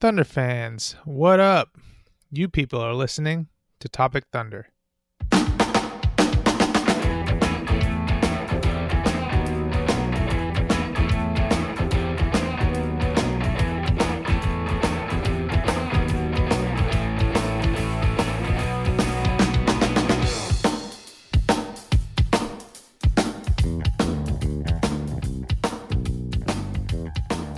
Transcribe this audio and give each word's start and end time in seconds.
Thunder 0.00 0.24
fans, 0.24 0.96
what 1.04 1.40
up? 1.40 1.76
You 2.30 2.48
people 2.48 2.80
are 2.80 2.94
listening 2.94 3.48
to 3.80 3.88
Topic 3.90 4.24
Thunder. 4.32 4.68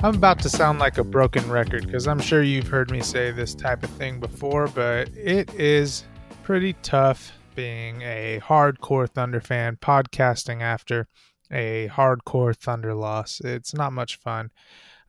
I'm 0.05 0.17
about 0.17 0.41
to 0.41 0.49
sound 0.49 0.81
like 0.81 0.99
a 0.99 1.05
broken 1.05 1.49
record 1.49 1.87
because 1.87 2.09
I'm 2.09 2.19
sure 2.19 2.43
you've 2.43 2.67
heard 2.67 2.91
me 2.91 3.03
say 3.03 3.31
this 3.31 3.55
type 3.55 3.85
of 3.85 3.91
thing 3.91 4.19
before, 4.19 4.67
but 4.67 5.09
it 5.11 5.55
is 5.55 6.03
pretty 6.43 6.73
tough 6.83 7.31
being 7.55 8.03
a 8.03 8.41
hardcore 8.43 9.09
Thunder 9.09 9.41
fan 9.41 9.77
podcasting 9.77 10.61
after 10.61 11.07
a 11.53 11.89
hardcore 11.93 12.57
Thunder 12.57 12.95
loss. 12.95 13.41
It's 13.45 13.75
not 13.75 13.93
much 13.93 14.17
fun. 14.17 14.51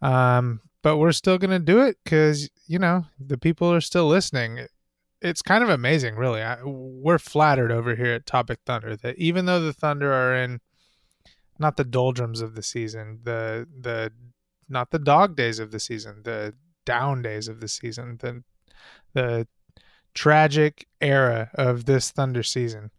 Um, 0.03 0.61
but 0.83 0.97
we're 0.97 1.11
still 1.11 1.39
going 1.39 1.49
to 1.49 1.57
do 1.57 1.79
it 1.79 1.97
because, 2.03 2.51
you 2.67 2.77
know, 2.77 3.07
the 3.19 3.39
people 3.39 3.73
are 3.73 3.81
still 3.81 4.07
listening. 4.07 4.67
It's 5.23 5.41
kind 5.41 5.63
of 5.63 5.71
amazing, 5.71 6.17
really. 6.17 6.43
I, 6.43 6.61
we're 6.63 7.17
flattered 7.17 7.71
over 7.71 7.95
here 7.95 8.13
at 8.13 8.27
Topic 8.27 8.59
Thunder 8.63 8.95
that 8.97 9.17
even 9.17 9.47
though 9.47 9.59
the 9.59 9.73
Thunder 9.73 10.13
are 10.13 10.35
in 10.35 10.61
not 11.57 11.77
the 11.77 11.83
doldrums 11.83 12.41
of 12.41 12.53
the 12.53 12.61
season, 12.61 13.21
the 13.23 13.67
the 13.81 14.11
not 14.69 14.91
the 14.91 14.99
dog 14.99 15.35
days 15.35 15.59
of 15.59 15.71
the 15.71 15.79
season, 15.79 16.21
the 16.23 16.53
down 16.85 17.21
days 17.21 17.47
of 17.47 17.59
the 17.59 17.67
season, 17.67 18.17
the 18.19 18.43
the 19.13 19.47
tragic 20.13 20.87
era 21.01 21.49
of 21.53 21.85
this 21.85 22.11
Thunder 22.11 22.43
season. 22.43 22.91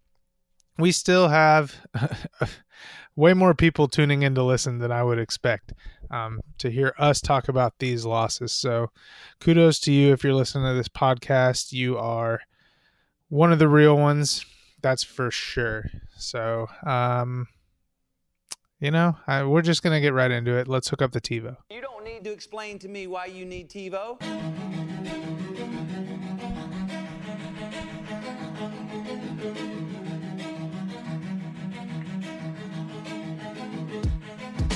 We 0.79 0.91
still 0.91 1.29
have 1.29 1.75
way 3.17 3.35
more 3.35 3.55
people 3.55 3.89
tuning 3.89 4.23
in 4.23 4.35
to 4.35 4.43
listen 4.43 4.79
than 4.79 4.91
I 4.91 5.03
would 5.03 5.19
expect 5.19 5.73
um, 6.11 6.41
to 6.59 6.71
hear 6.71 6.95
us 6.99 7.21
talk 7.21 7.49
about 7.49 7.79
these 7.79 8.05
losses. 8.05 8.53
So, 8.53 8.91
kudos 9.41 9.79
to 9.81 9.93
you 9.93 10.13
if 10.13 10.25
you're 10.25 10.35
listening 10.35 10.67
to 10.67 10.75
this 10.75 10.89
podcast. 10.89 11.73
You 11.73 11.97
are 11.99 12.41
one 13.29 13.53
of 13.53 13.59
the 13.59 13.69
real 13.69 13.97
ones, 13.97 14.45
that's 14.83 15.05
for 15.05 15.31
sure. 15.31 15.89
So, 16.17 16.67
um, 16.85 17.49
you 18.81 18.91
know, 18.91 19.17
I, 19.27 19.45
we're 19.45 19.63
just 19.63 19.83
gonna 19.83 20.01
get 20.01 20.13
right 20.13 20.31
into 20.31 20.57
it. 20.57 20.69
Let's 20.69 20.89
hook 20.89 21.03
up 21.03 21.13
the 21.13 21.21
TiVo. 21.21 21.57
You 21.71 21.81
don't 21.81 22.05
need 22.05 22.25
to 22.25 22.33
explain 22.33 22.79
to 22.81 22.89
me 22.89 23.07
why 23.07 23.27
you 23.27 23.45
need 23.45 23.71
TiVo. 23.71 24.19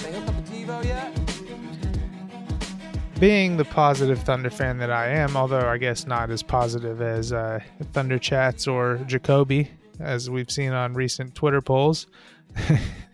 They 0.02 0.12
hook 0.12 0.28
up 0.28 0.36
the 0.36 0.50
TiVo 0.50 0.84
yet? 0.84 1.14
Being 3.18 3.56
the 3.56 3.64
positive 3.64 4.20
Thunder 4.20 4.50
fan 4.50 4.78
that 4.78 4.92
I 4.92 5.08
am, 5.08 5.36
although 5.36 5.68
I 5.68 5.76
guess 5.76 6.06
not 6.06 6.30
as 6.30 6.42
positive 6.44 7.02
as 7.02 7.32
uh, 7.32 7.58
Thunder 7.92 8.18
Chats 8.18 8.68
or 8.68 8.98
Jacoby, 9.06 9.70
as 9.98 10.30
we've 10.30 10.50
seen 10.50 10.70
on 10.70 10.94
recent 10.94 11.34
Twitter 11.34 11.60
polls. 11.60 12.06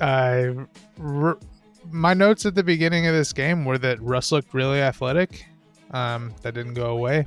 I 0.00 0.54
r- 1.00 1.38
my 1.90 2.14
notes 2.14 2.46
at 2.46 2.54
the 2.54 2.62
beginning 2.62 3.06
of 3.06 3.14
this 3.14 3.32
game 3.32 3.64
were 3.64 3.78
that 3.78 4.00
Russ 4.00 4.32
looked 4.32 4.54
really 4.54 4.80
athletic. 4.80 5.46
Um, 5.90 6.34
that 6.42 6.54
didn't 6.54 6.74
go 6.74 6.90
away. 6.90 7.26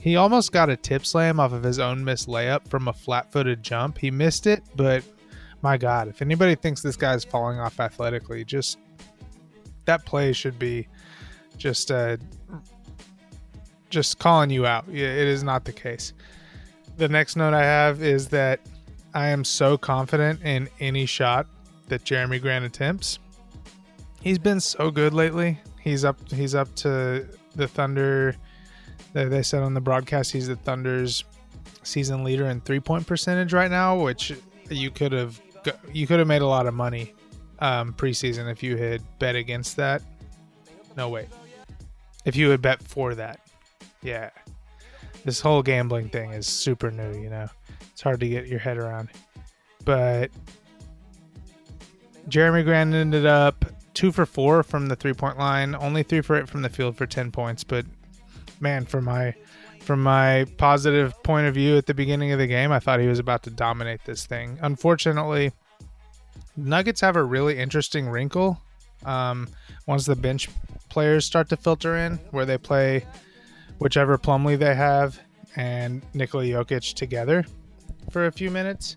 He 0.00 0.16
almost 0.16 0.52
got 0.52 0.70
a 0.70 0.76
tip 0.76 1.04
slam 1.04 1.38
off 1.40 1.52
of 1.52 1.62
his 1.62 1.78
own 1.78 2.04
missed 2.04 2.28
layup 2.28 2.68
from 2.68 2.88
a 2.88 2.92
flat-footed 2.92 3.62
jump. 3.62 3.98
He 3.98 4.10
missed 4.10 4.46
it, 4.46 4.62
but 4.74 5.04
my 5.62 5.76
God, 5.76 6.08
if 6.08 6.22
anybody 6.22 6.54
thinks 6.54 6.80
this 6.80 6.96
guy's 6.96 7.24
falling 7.24 7.58
off 7.58 7.80
athletically, 7.80 8.44
just 8.44 8.78
that 9.84 10.06
play 10.06 10.32
should 10.32 10.58
be 10.58 10.86
just 11.56 11.90
uh, 11.90 12.16
just 13.90 14.18
calling 14.18 14.50
you 14.50 14.66
out. 14.66 14.88
It 14.88 14.96
is 14.96 15.42
not 15.42 15.64
the 15.64 15.72
case. 15.72 16.12
The 16.96 17.08
next 17.08 17.36
note 17.36 17.54
I 17.54 17.62
have 17.62 18.02
is 18.02 18.28
that 18.28 18.60
I 19.14 19.28
am 19.28 19.44
so 19.44 19.76
confident 19.76 20.42
in 20.42 20.68
any 20.80 21.06
shot 21.06 21.46
that 21.88 22.04
Jerami 22.04 22.40
Grant 22.40 22.64
attempts. 22.64 23.18
He's 24.20 24.38
been 24.38 24.60
so 24.60 24.90
good 24.90 25.14
lately. 25.14 25.60
He's 25.80 26.04
up. 26.04 26.18
He's 26.30 26.54
up 26.54 26.74
to 26.76 27.26
the 27.54 27.68
Thunder. 27.68 28.36
They 29.12 29.42
said 29.42 29.62
on 29.62 29.72
the 29.72 29.80
broadcast 29.80 30.32
he's 30.32 30.48
the 30.48 30.56
Thunder's 30.56 31.24
season 31.82 32.24
leader 32.24 32.46
in 32.46 32.60
three 32.60 32.80
point 32.80 33.06
percentage 33.06 33.52
right 33.52 33.70
now, 33.70 33.98
which 33.98 34.32
you 34.68 34.90
could 34.90 35.12
have 35.12 35.40
you 35.92 36.06
could 36.06 36.18
have 36.18 36.28
made 36.28 36.42
a 36.42 36.46
lot 36.46 36.66
of 36.66 36.74
money 36.74 37.14
um, 37.60 37.92
preseason 37.94 38.50
if 38.50 38.62
you 38.62 38.76
had 38.76 39.02
bet 39.18 39.36
against 39.36 39.76
that. 39.76 40.02
No 40.96 41.08
way. 41.08 41.28
If 42.24 42.36
you 42.36 42.50
had 42.50 42.60
bet 42.60 42.82
for 42.82 43.14
that, 43.14 43.40
yeah. 44.02 44.30
This 45.24 45.40
whole 45.40 45.62
gambling 45.62 46.08
thing 46.08 46.32
is 46.32 46.46
super 46.46 46.90
new. 46.90 47.20
You 47.20 47.30
know, 47.30 47.48
it's 47.92 48.02
hard 48.02 48.20
to 48.20 48.28
get 48.28 48.46
your 48.46 48.58
head 48.58 48.76
around. 48.76 49.08
But 49.84 50.30
Jerami 52.28 52.64
Grant 52.64 52.94
ended 52.94 53.26
up 53.26 53.64
two 53.94 54.12
for 54.12 54.26
four 54.26 54.62
from 54.62 54.88
the 54.88 54.96
three 54.96 55.14
point 55.14 55.38
line, 55.38 55.74
only 55.74 56.02
three 56.02 56.20
for 56.20 56.36
eight 56.36 56.48
from 56.48 56.62
the 56.62 56.68
field 56.68 56.96
for 56.96 57.06
ten 57.06 57.30
points. 57.30 57.64
But 57.64 57.86
man, 58.60 58.84
from 58.84 59.04
my 59.04 59.34
from 59.80 60.02
my 60.02 60.44
positive 60.56 61.14
point 61.22 61.46
of 61.46 61.54
view 61.54 61.76
at 61.76 61.86
the 61.86 61.94
beginning 61.94 62.32
of 62.32 62.38
the 62.38 62.46
game, 62.46 62.72
I 62.72 62.80
thought 62.80 62.98
he 62.98 63.06
was 63.06 63.20
about 63.20 63.44
to 63.44 63.50
dominate 63.50 64.04
this 64.04 64.26
thing. 64.26 64.58
Unfortunately, 64.60 65.52
Nuggets 66.56 67.00
have 67.00 67.16
a 67.16 67.22
really 67.22 67.58
interesting 67.58 68.08
wrinkle 68.08 68.60
um, 69.04 69.48
once 69.86 70.06
the 70.06 70.16
bench 70.16 70.48
players 70.88 71.24
start 71.24 71.48
to 71.50 71.56
filter 71.56 71.96
in, 71.96 72.16
where 72.30 72.44
they 72.44 72.58
play 72.58 73.04
whichever 73.78 74.18
Plumlee 74.18 74.58
they 74.58 74.74
have 74.74 75.20
and 75.54 76.02
Nikola 76.14 76.44
Jokic 76.44 76.94
together 76.94 77.44
for 78.10 78.26
a 78.26 78.32
few 78.32 78.50
minutes, 78.50 78.96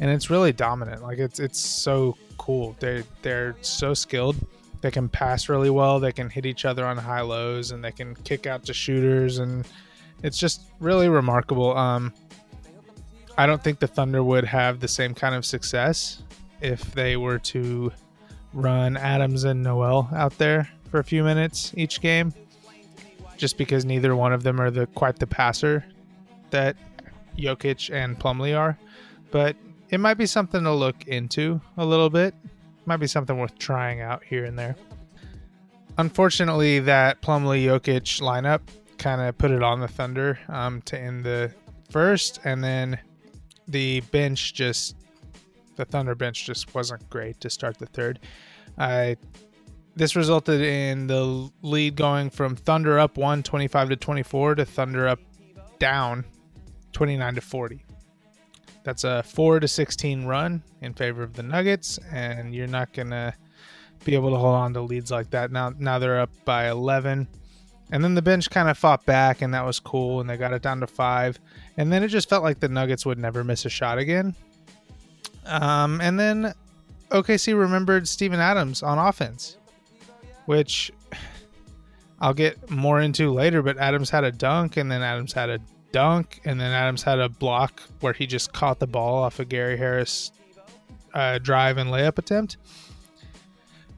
and 0.00 0.10
it's 0.10 0.30
really 0.30 0.52
dominant. 0.52 1.02
Like 1.02 1.18
it's 1.18 1.40
it's 1.40 1.58
so 1.58 2.16
cool. 2.38 2.76
They 2.80 3.02
they're 3.22 3.56
so 3.60 3.94
skilled. 3.94 4.36
They 4.80 4.90
can 4.90 5.08
pass 5.08 5.48
really 5.48 5.70
well. 5.70 5.98
They 5.98 6.12
can 6.12 6.28
hit 6.28 6.46
each 6.46 6.64
other 6.64 6.86
on 6.86 6.96
high 6.96 7.22
lows, 7.22 7.70
and 7.70 7.82
they 7.82 7.92
can 7.92 8.14
kick 8.16 8.46
out 8.46 8.64
to 8.66 8.74
shooters, 8.74 9.38
and 9.38 9.66
it's 10.22 10.38
just 10.38 10.62
really 10.80 11.08
remarkable. 11.08 11.76
Um, 11.76 12.12
I 13.38 13.46
don't 13.46 13.62
think 13.62 13.78
the 13.78 13.86
Thunder 13.86 14.22
would 14.22 14.44
have 14.44 14.80
the 14.80 14.88
same 14.88 15.14
kind 15.14 15.34
of 15.34 15.44
success 15.44 16.22
if 16.60 16.92
they 16.92 17.16
were 17.16 17.38
to 17.38 17.92
run 18.52 18.96
Adams 18.96 19.44
and 19.44 19.62
Noel 19.62 20.08
out 20.14 20.36
there 20.38 20.68
for 20.90 21.00
a 21.00 21.04
few 21.04 21.22
minutes 21.22 21.72
each 21.76 22.00
game, 22.00 22.32
just 23.36 23.58
because 23.58 23.84
neither 23.84 24.16
one 24.16 24.32
of 24.32 24.42
them 24.42 24.60
are 24.60 24.70
the 24.70 24.86
quite 24.88 25.18
the 25.18 25.26
passer 25.26 25.84
that 26.50 26.76
Jokic 27.36 27.94
and 27.94 28.18
Plumlee 28.18 28.58
are. 28.58 28.78
But 29.30 29.56
it 29.90 30.00
might 30.00 30.14
be 30.14 30.26
something 30.26 30.62
to 30.64 30.72
look 30.72 31.06
into 31.06 31.60
a 31.76 31.84
little 31.84 32.10
bit. 32.10 32.34
Might 32.86 32.98
be 32.98 33.06
something 33.06 33.38
worth 33.38 33.58
trying 33.58 34.00
out 34.00 34.22
here 34.24 34.44
and 34.44 34.58
there. 34.58 34.76
Unfortunately, 35.98 36.78
that 36.80 37.22
Plumlee 37.22 37.64
Jokic 37.64 38.20
lineup 38.20 38.60
kind 38.98 39.20
of 39.20 39.36
put 39.38 39.50
it 39.50 39.62
on 39.62 39.80
the 39.80 39.88
Thunder 39.88 40.38
um, 40.48 40.82
to 40.82 40.98
end 40.98 41.24
the 41.24 41.52
first, 41.90 42.40
and 42.44 42.62
then 42.62 42.98
the 43.68 44.00
bench 44.12 44.54
just 44.54 44.96
the 45.76 45.84
Thunder 45.84 46.14
bench 46.14 46.46
just 46.46 46.74
wasn't 46.74 47.08
great 47.10 47.40
to 47.40 47.50
start 47.50 47.78
the 47.78 47.86
third. 47.86 48.20
I 48.78 49.16
this 49.94 50.14
resulted 50.14 50.60
in 50.60 51.06
the 51.06 51.50
lead 51.62 51.96
going 51.96 52.28
from 52.30 52.56
Thunder 52.56 52.98
up 52.98 53.16
1 53.16 53.42
25 53.42 53.88
to 53.90 53.96
24 53.96 54.54
to 54.56 54.64
Thunder 54.64 55.08
up 55.08 55.20
down 55.78 56.24
29 56.92 57.34
to 57.36 57.40
40. 57.40 57.85
That's 58.86 59.02
a 59.02 59.24
4 59.24 59.58
to 59.58 59.66
16 59.66 60.26
run 60.26 60.62
in 60.80 60.94
favor 60.94 61.24
of 61.24 61.34
the 61.34 61.42
Nuggets 61.42 61.98
and 62.12 62.54
you're 62.54 62.68
not 62.68 62.92
to 63.10 63.34
be 64.04 64.14
able 64.14 64.30
to 64.30 64.36
hold 64.36 64.54
on 64.54 64.72
to 64.74 64.80
leads 64.80 65.10
like 65.10 65.28
that. 65.30 65.50
Now 65.50 65.72
now 65.76 65.98
they're 65.98 66.20
up 66.20 66.30
by 66.44 66.70
11 66.70 67.26
And 67.90 68.04
then 68.04 68.14
the 68.14 68.22
bench 68.22 68.48
kind 68.48 68.68
of 68.68 68.78
fought 68.78 69.04
back, 69.06 69.42
and 69.42 69.52
that 69.54 69.64
was 69.64 69.80
cool, 69.80 70.20
and 70.20 70.30
they 70.30 70.36
got 70.36 70.52
it 70.52 70.62
down 70.62 70.80
to 70.80 70.86
five. 70.86 71.38
And 71.76 71.92
then 71.92 72.04
it 72.04 72.08
just 72.08 72.28
felt 72.28 72.44
like 72.44 72.60
the 72.60 72.68
Nuggets 72.68 73.04
would 73.04 73.18
never 73.18 73.42
miss 73.42 73.64
a 73.64 73.68
shot 73.68 73.98
again. 73.98 74.34
Um, 75.44 76.00
and 76.00 76.18
then 76.18 76.54
OKC 77.10 77.58
remembered 77.58 78.06
Steven 78.08 78.40
Adams 78.40 78.82
on 78.82 78.98
offense, 78.98 79.56
which 80.46 80.92
I'll 82.20 82.34
get 82.34 82.70
more 82.70 83.00
into 83.00 83.32
later. 83.32 83.62
But 83.62 83.78
Adams 83.78 84.10
had 84.10 84.24
a 84.24 84.32
dunk, 84.32 84.76
and 84.76 84.90
then 84.90 85.02
Adams 85.02 85.32
had 85.32 85.50
a 85.50 85.60
dunk, 85.96 86.42
and 86.44 86.60
then 86.60 86.72
Adams 86.72 87.02
had 87.02 87.18
a 87.18 87.30
block 87.30 87.80
where 88.00 88.12
he 88.12 88.26
just 88.26 88.52
caught 88.52 88.78
the 88.78 88.86
ball 88.86 89.14
off 89.14 89.40
of 89.40 89.48
Gary 89.48 89.78
Harris 89.78 90.30
uh, 91.14 91.38
drive 91.38 91.78
and 91.78 91.88
layup 91.88 92.18
attempt, 92.18 92.58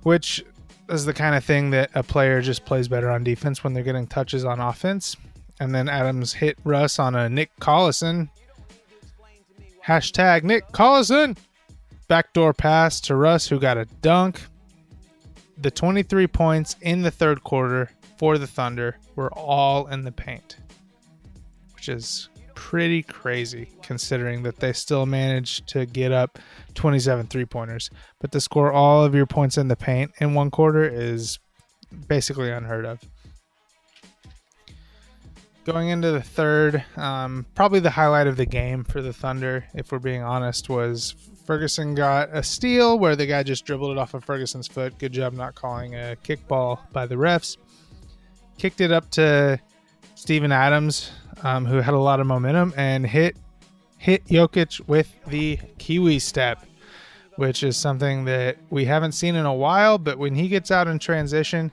which 0.05 0.45
is 0.89 1.05
the 1.05 1.12
kind 1.12 1.35
of 1.35 1.43
thing 1.43 1.71
that 1.71 1.91
a 1.97 2.05
player 2.05 2.41
just 2.41 2.65
plays 2.65 2.87
better 2.87 3.11
on 3.11 3.25
defense 3.25 3.65
when 3.65 3.73
they're 3.73 3.83
getting 3.83 4.06
touches 4.06 4.45
on 4.45 4.61
offense. 4.61 5.17
And 5.59 5.75
then 5.75 5.89
Adams 5.89 6.33
hit 6.33 6.56
Russ 6.62 7.00
on 7.00 7.17
a 7.17 7.29
Nick 7.29 7.50
Collison. 7.59 8.29
Hashtag 9.85 10.45
Nick 10.45 10.69
Collison. 10.69 11.37
Backdoor 12.06 12.53
pass 12.53 13.00
to 13.00 13.17
Russ, 13.17 13.49
who 13.49 13.59
got 13.59 13.77
a 13.77 13.87
dunk. 14.03 14.41
The 15.56 15.73
23 15.73 16.29
points 16.29 16.77
in 16.81 17.03
the 17.03 17.11
third 17.11 17.43
quarter 17.43 17.91
for 18.19 18.39
the 18.39 18.47
Thunder 18.47 18.99
were 19.17 19.33
all 19.33 19.89
in 19.89 20.05
the 20.05 20.12
paint, 20.12 20.59
which 21.78 21.88
is 21.88 22.28
pretty 22.56 23.04
crazy 23.04 23.69
considering 23.82 24.42
that 24.42 24.56
they 24.56 24.72
still 24.72 25.06
managed 25.06 25.69
to 25.69 25.86
get 25.86 26.10
up 26.10 26.40
27 26.75 27.28
three 27.28 27.44
pointers. 27.44 27.88
But 28.20 28.32
to 28.32 28.40
score 28.40 28.72
all 28.72 29.04
of 29.04 29.14
your 29.14 29.26
points 29.26 29.58
in 29.58 29.69
the 29.69 29.76
paint 29.76 30.10
in 30.19 30.34
one 30.34 30.50
quarter 30.50 30.82
is 30.82 31.38
basically 32.08 32.50
unheard 32.50 32.84
of. 32.84 33.00
Going 35.64 35.90
into 35.90 36.10
the 36.10 36.20
third, 36.20 36.82
um, 36.96 37.46
probably 37.54 37.78
the 37.78 37.90
highlight 37.90 38.26
of 38.26 38.36
the 38.36 38.46
game 38.46 38.82
for 38.82 39.02
the 39.02 39.12
Thunder, 39.12 39.64
if 39.72 39.92
we're 39.92 40.00
being 40.00 40.25
honest, 40.25 40.69
was 40.69 41.14
Ferguson 41.46 41.94
got 41.94 42.28
a 42.32 42.42
steal 42.42 42.98
where 42.98 43.14
the 43.14 43.26
guy 43.26 43.44
just 43.44 43.66
dribbled 43.66 43.92
it 43.92 43.98
off 43.98 44.14
of 44.14 44.25
Ferguson's 44.25 44.66
foot. 44.66 44.98
Good 44.98 45.12
job 45.12 45.32
not 45.32 45.54
calling 45.54 45.94
a 45.94 46.16
kickball 46.25 46.80
by 46.92 47.06
the 47.06 47.14
refs. 47.14 47.56
Kicked 48.56 48.80
it 48.80 48.90
up 48.90 49.08
to 49.12 49.60
Steven 50.16 50.50
Adams, 50.50 51.12
um, 51.43 51.64
who 51.64 51.76
had 51.76 51.94
a 51.94 51.99
lot 51.99 52.20
of 52.20 52.26
momentum 52.26 52.75
and 52.76 53.06
hit 53.06 53.37
hit 53.99 54.25
Jokic 54.26 54.87
with 54.88 55.12
the 55.26 55.58
Kiwi 55.79 56.19
step, 56.19 56.64
which 57.37 57.62
is 57.62 57.76
something 57.76 58.25
that 58.26 58.56
we 58.70 58.85
haven't 58.85 59.12
seen 59.12 59.35
in 59.35 59.46
a 59.46 59.55
while. 59.55 59.99
But 59.99 60.19
when 60.19 60.35
he 60.35 60.49
gets 60.49 60.70
out 60.70 60.88
in 60.88 60.99
transition, 60.99 61.70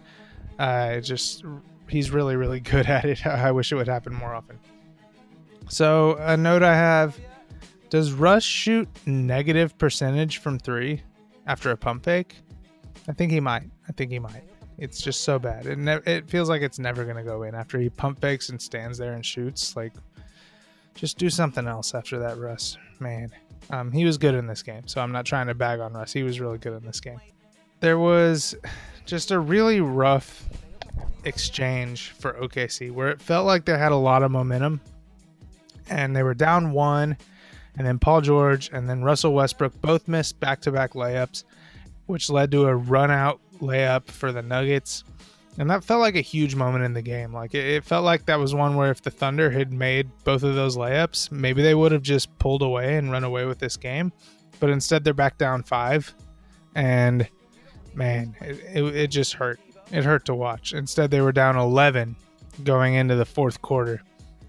uh, 0.59 0.99
just 0.99 1.43
he's 1.87 2.11
really 2.11 2.35
really 2.35 2.59
good 2.71 2.87
at 2.87 3.05
it. 3.05 3.25
I 3.25 3.51
wish 3.51 3.71
it 3.71 3.75
would 3.75 3.87
happen 3.87 4.13
more 4.13 4.33
often. 4.33 4.59
So 5.69 6.17
a 6.19 6.37
note 6.37 6.63
I 6.63 6.75
have: 6.75 7.17
Does 7.89 8.11
Russ 8.11 8.43
shoot 8.43 8.87
negative 9.05 9.77
percentage 9.77 10.37
from 10.37 10.59
three 10.59 11.01
after 11.47 11.71
a 11.71 11.77
pump 11.77 12.03
fake? 12.05 12.35
I 13.07 13.13
think 13.13 13.31
he 13.31 13.39
might. 13.39 13.69
I 13.87 13.91
think 13.91 14.11
he 14.11 14.19
might. 14.19 14.43
It's 14.77 15.01
just 15.01 15.21
so 15.21 15.39
bad. 15.39 15.65
It 15.65 15.77
ne- 15.77 16.01
it 16.05 16.29
feels 16.29 16.49
like 16.49 16.61
it's 16.61 16.79
never 16.79 17.05
gonna 17.05 17.23
go 17.23 17.43
in 17.43 17.55
after 17.55 17.79
he 17.79 17.89
pump 17.89 18.19
fakes 18.19 18.49
and 18.49 18.61
stands 18.61 18.97
there 18.97 19.13
and 19.13 19.25
shoots. 19.25 19.75
Like, 19.75 19.93
just 20.95 21.17
do 21.17 21.29
something 21.29 21.67
else 21.67 21.93
after 21.93 22.19
that, 22.19 22.37
Russ. 22.37 22.77
Man, 22.99 23.31
um, 23.69 23.91
he 23.91 24.05
was 24.05 24.17
good 24.17 24.35
in 24.35 24.47
this 24.47 24.63
game, 24.63 24.87
so 24.87 25.01
I'm 25.01 25.11
not 25.11 25.25
trying 25.25 25.47
to 25.47 25.53
bag 25.53 25.79
on 25.79 25.93
Russ. 25.93 26.13
He 26.13 26.23
was 26.23 26.39
really 26.39 26.57
good 26.57 26.73
in 26.73 26.85
this 26.85 26.99
game. 26.99 27.19
There 27.79 27.99
was 27.99 28.55
just 29.05 29.31
a 29.31 29.39
really 29.39 29.81
rough 29.81 30.47
exchange 31.23 32.11
for 32.11 32.33
OKC 32.33 32.91
where 32.91 33.09
it 33.09 33.21
felt 33.21 33.45
like 33.45 33.65
they 33.65 33.77
had 33.77 33.91
a 33.91 33.97
lot 33.97 34.23
of 34.23 34.31
momentum, 34.31 34.81
and 35.89 36.15
they 36.15 36.23
were 36.23 36.33
down 36.33 36.71
one, 36.71 37.17
and 37.77 37.85
then 37.85 37.99
Paul 37.99 38.21
George 38.21 38.69
and 38.73 38.89
then 38.89 39.03
Russell 39.03 39.33
Westbrook 39.33 39.79
both 39.81 40.07
missed 40.07 40.39
back-to-back 40.39 40.93
layups, 40.93 41.43
which 42.05 42.29
led 42.29 42.51
to 42.51 42.65
a 42.65 42.75
run 42.75 43.11
out 43.11 43.39
layup 43.59 44.07
for 44.07 44.31
the 44.31 44.41
Nuggets. 44.41 45.03
And 45.57 45.69
that 45.69 45.83
felt 45.83 46.01
like 46.01 46.15
a 46.15 46.21
huge 46.21 46.55
moment 46.55 46.83
in 46.83 46.93
the 46.93 47.01
game. 47.01 47.33
Like 47.33 47.53
it, 47.53 47.65
it, 47.65 47.83
felt 47.85 48.03
like 48.03 48.25
that 48.25 48.39
was 48.39 48.53
one 48.53 48.75
where 48.75 48.91
if 48.91 49.01
the 49.01 49.09
Thunder 49.09 49.49
had 49.49 49.71
made 49.71 50.09
both 50.25 50.43
of 50.43 50.55
those 50.55 50.75
layups, 50.75 51.31
maybe 51.31 51.61
they 51.61 51.75
would 51.75 51.93
have 51.93 52.01
just 52.01 52.37
pulled 52.39 52.61
away 52.61 52.97
and 52.97 53.11
run 53.11 53.23
away 53.23 53.45
with 53.45 53.59
this 53.59 53.77
game. 53.77 54.11
But 54.59 54.69
instead, 54.69 55.03
they're 55.03 55.13
back 55.13 55.37
down 55.37 55.63
five, 55.63 56.13
and 56.75 57.27
man, 57.93 58.35
it, 58.41 58.59
it, 58.73 58.83
it 58.95 59.07
just 59.07 59.33
hurt. 59.33 59.59
It 59.91 60.03
hurt 60.03 60.25
to 60.25 60.35
watch. 60.35 60.73
Instead, 60.73 61.11
they 61.11 61.21
were 61.21 61.31
down 61.31 61.57
11 61.57 62.15
going 62.63 62.95
into 62.95 63.15
the 63.15 63.25
fourth 63.25 63.61
quarter 63.61 64.01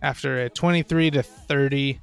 after 0.03 0.43
a 0.43 0.51
23 0.51 1.11
to 1.13 1.23
30 1.23 2.01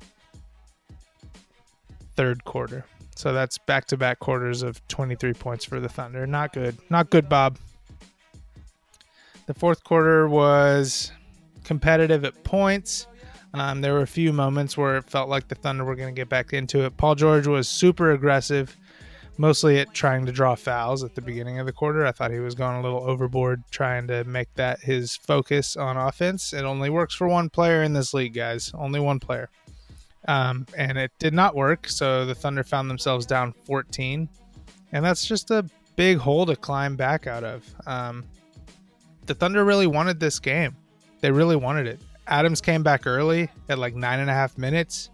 third 2.15 2.43
quarter. 2.45 2.85
So 3.15 3.33
that's 3.33 3.57
back 3.57 3.85
to 3.87 3.97
back 3.97 4.19
quarters 4.19 4.63
of 4.63 4.85
23 4.87 5.33
points 5.33 5.65
for 5.65 5.79
the 5.79 5.89
Thunder. 5.89 6.25
Not 6.25 6.53
good. 6.53 6.77
Not 6.89 7.09
good, 7.09 7.29
Bob. 7.29 7.57
The 9.45 9.53
fourth 9.53 9.83
quarter 9.83 10.27
was 10.27 11.11
competitive 11.63 12.23
at 12.25 12.43
points. 12.43 13.07
Um, 13.53 13.81
there 13.81 13.93
were 13.93 14.01
a 14.01 14.07
few 14.07 14.33
moments 14.33 14.77
where 14.77 14.97
it 14.97 15.09
felt 15.09 15.29
like 15.29 15.47
the 15.47 15.55
Thunder 15.55 15.83
were 15.83 15.95
going 15.95 16.13
to 16.13 16.19
get 16.19 16.29
back 16.29 16.53
into 16.53 16.85
it. 16.85 16.97
Paul 16.97 17.15
George 17.15 17.45
was 17.45 17.67
super 17.67 18.11
aggressive, 18.11 18.75
mostly 19.37 19.79
at 19.79 19.93
trying 19.93 20.25
to 20.25 20.31
draw 20.31 20.55
fouls 20.55 21.03
at 21.03 21.13
the 21.13 21.21
beginning 21.21 21.59
of 21.59 21.67
the 21.67 21.71
quarter. 21.71 22.05
I 22.05 22.11
thought 22.11 22.31
he 22.31 22.39
was 22.39 22.55
going 22.55 22.77
a 22.77 22.81
little 22.81 23.03
overboard 23.03 23.63
trying 23.69 24.07
to 24.07 24.23
make 24.23 24.51
that 24.55 24.79
his 24.79 25.15
focus 25.15 25.75
on 25.75 25.97
offense. 25.97 26.51
It 26.51 26.63
only 26.63 26.89
works 26.89 27.13
for 27.13 27.27
one 27.27 27.49
player 27.49 27.83
in 27.83 27.93
this 27.93 28.13
league, 28.13 28.33
guys. 28.33 28.71
Only 28.73 28.99
one 28.99 29.19
player. 29.19 29.49
Um, 30.27 30.65
and 30.77 30.97
it 30.97 31.11
did 31.19 31.33
not 31.33 31.55
work. 31.55 31.87
So 31.89 32.25
the 32.25 32.35
Thunder 32.35 32.63
found 32.63 32.89
themselves 32.89 33.25
down 33.25 33.53
14. 33.65 34.29
And 34.91 35.05
that's 35.05 35.25
just 35.25 35.51
a 35.51 35.65
big 35.95 36.17
hole 36.17 36.45
to 36.45 36.55
climb 36.55 36.95
back 36.95 37.27
out 37.27 37.43
of. 37.43 37.63
Um, 37.85 38.25
the 39.25 39.33
Thunder 39.33 39.63
really 39.65 39.87
wanted 39.87 40.19
this 40.19 40.39
game. 40.39 40.75
They 41.21 41.31
really 41.31 41.55
wanted 41.55 41.87
it. 41.87 42.01
Adams 42.27 42.61
came 42.61 42.83
back 42.83 43.05
early 43.05 43.49
at 43.69 43.77
like 43.77 43.95
nine 43.95 44.19
and 44.19 44.29
a 44.29 44.33
half 44.33 44.57
minutes 44.57 45.09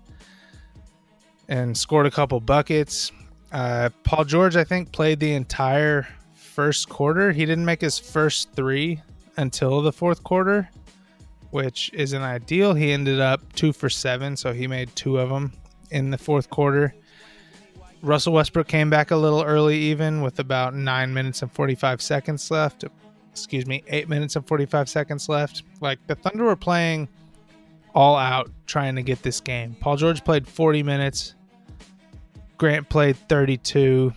and 1.48 1.76
scored 1.76 2.06
a 2.06 2.12
couple 2.12 2.40
buckets. 2.40 3.12
Uh, 3.52 3.90
Paul 4.04 4.26
George, 4.26 4.56
I 4.56 4.64
think, 4.64 4.92
played 4.92 5.20
the 5.20 5.34
entire 5.34 6.08
first 6.34 6.90
quarter. 6.90 7.32
He 7.32 7.46
didn't 7.46 7.66
make 7.66 7.82
his 7.82 7.98
first 7.98 8.54
three 8.54 9.02
until 9.38 9.82
the 9.82 9.92
fourth 9.92 10.24
quarter 10.24 10.70
which 11.52 11.90
isn't 11.94 12.22
ideal. 12.22 12.74
He 12.74 12.92
ended 12.92 13.20
up 13.20 13.54
two 13.54 13.74
for 13.74 13.90
seven, 13.90 14.38
so 14.38 14.54
he 14.54 14.68
made 14.68 14.96
two 14.96 15.18
of 15.18 15.30
them 15.30 15.54
in 15.92 16.12
the 16.12 16.18
fourth 16.18 16.50
quarter. 16.50 16.94
Russell 18.02 18.34
Westbrook 18.34 18.68
came 18.68 18.90
back 18.90 19.12
a 19.12 19.16
little 19.16 19.44
early, 19.44 19.78
even 19.78 20.22
with 20.22 20.40
about 20.40 20.74
nine 20.74 21.14
minutes 21.14 21.42
and 21.42 21.52
45 21.52 22.02
seconds 22.02 22.50
left. 22.50 22.86
Excuse 23.32 23.66
me, 23.66 23.84
eight 23.88 24.08
minutes 24.08 24.36
and 24.36 24.48
45 24.48 24.88
seconds 24.88 25.28
left. 25.28 25.64
Like 25.82 26.00
the 26.08 26.16
Thunder 26.16 26.46
were 26.46 26.56
playing 26.56 27.10
all 27.94 28.16
out 28.16 28.50
trying 28.66 28.96
to 28.96 29.02
get 29.02 29.22
this 29.24 29.42
game. 29.42 29.76
Paul 29.80 29.98
George 29.98 30.24
played 30.24 30.48
40 30.48 30.84
minutes. 30.84 31.36
Grant 32.58 32.90
played 32.90 33.18
32. 33.28 34.14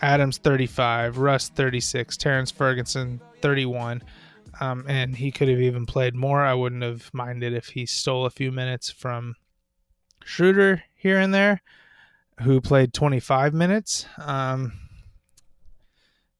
Adams 0.00 0.38
35. 0.38 1.18
Russ 1.18 1.48
36. 1.48 2.16
Terrence 2.16 2.50
Ferguson 2.50 3.20
31. 3.40 4.02
Um, 4.60 4.84
and 4.86 5.16
he 5.16 5.30
could 5.30 5.48
have 5.48 5.60
even 5.60 5.86
played 5.86 6.14
more. 6.14 6.42
I 6.42 6.54
wouldn't 6.54 6.82
have 6.82 7.10
minded 7.12 7.52
if 7.52 7.68
he 7.68 7.86
stole 7.86 8.26
a 8.26 8.30
few 8.30 8.52
minutes 8.52 8.90
from 8.90 9.34
Schroeder 10.24 10.84
here 10.94 11.18
and 11.18 11.32
there, 11.32 11.62
who 12.42 12.60
played 12.60 12.92
25 12.92 13.54
minutes. 13.54 14.06
Um, 14.18 14.72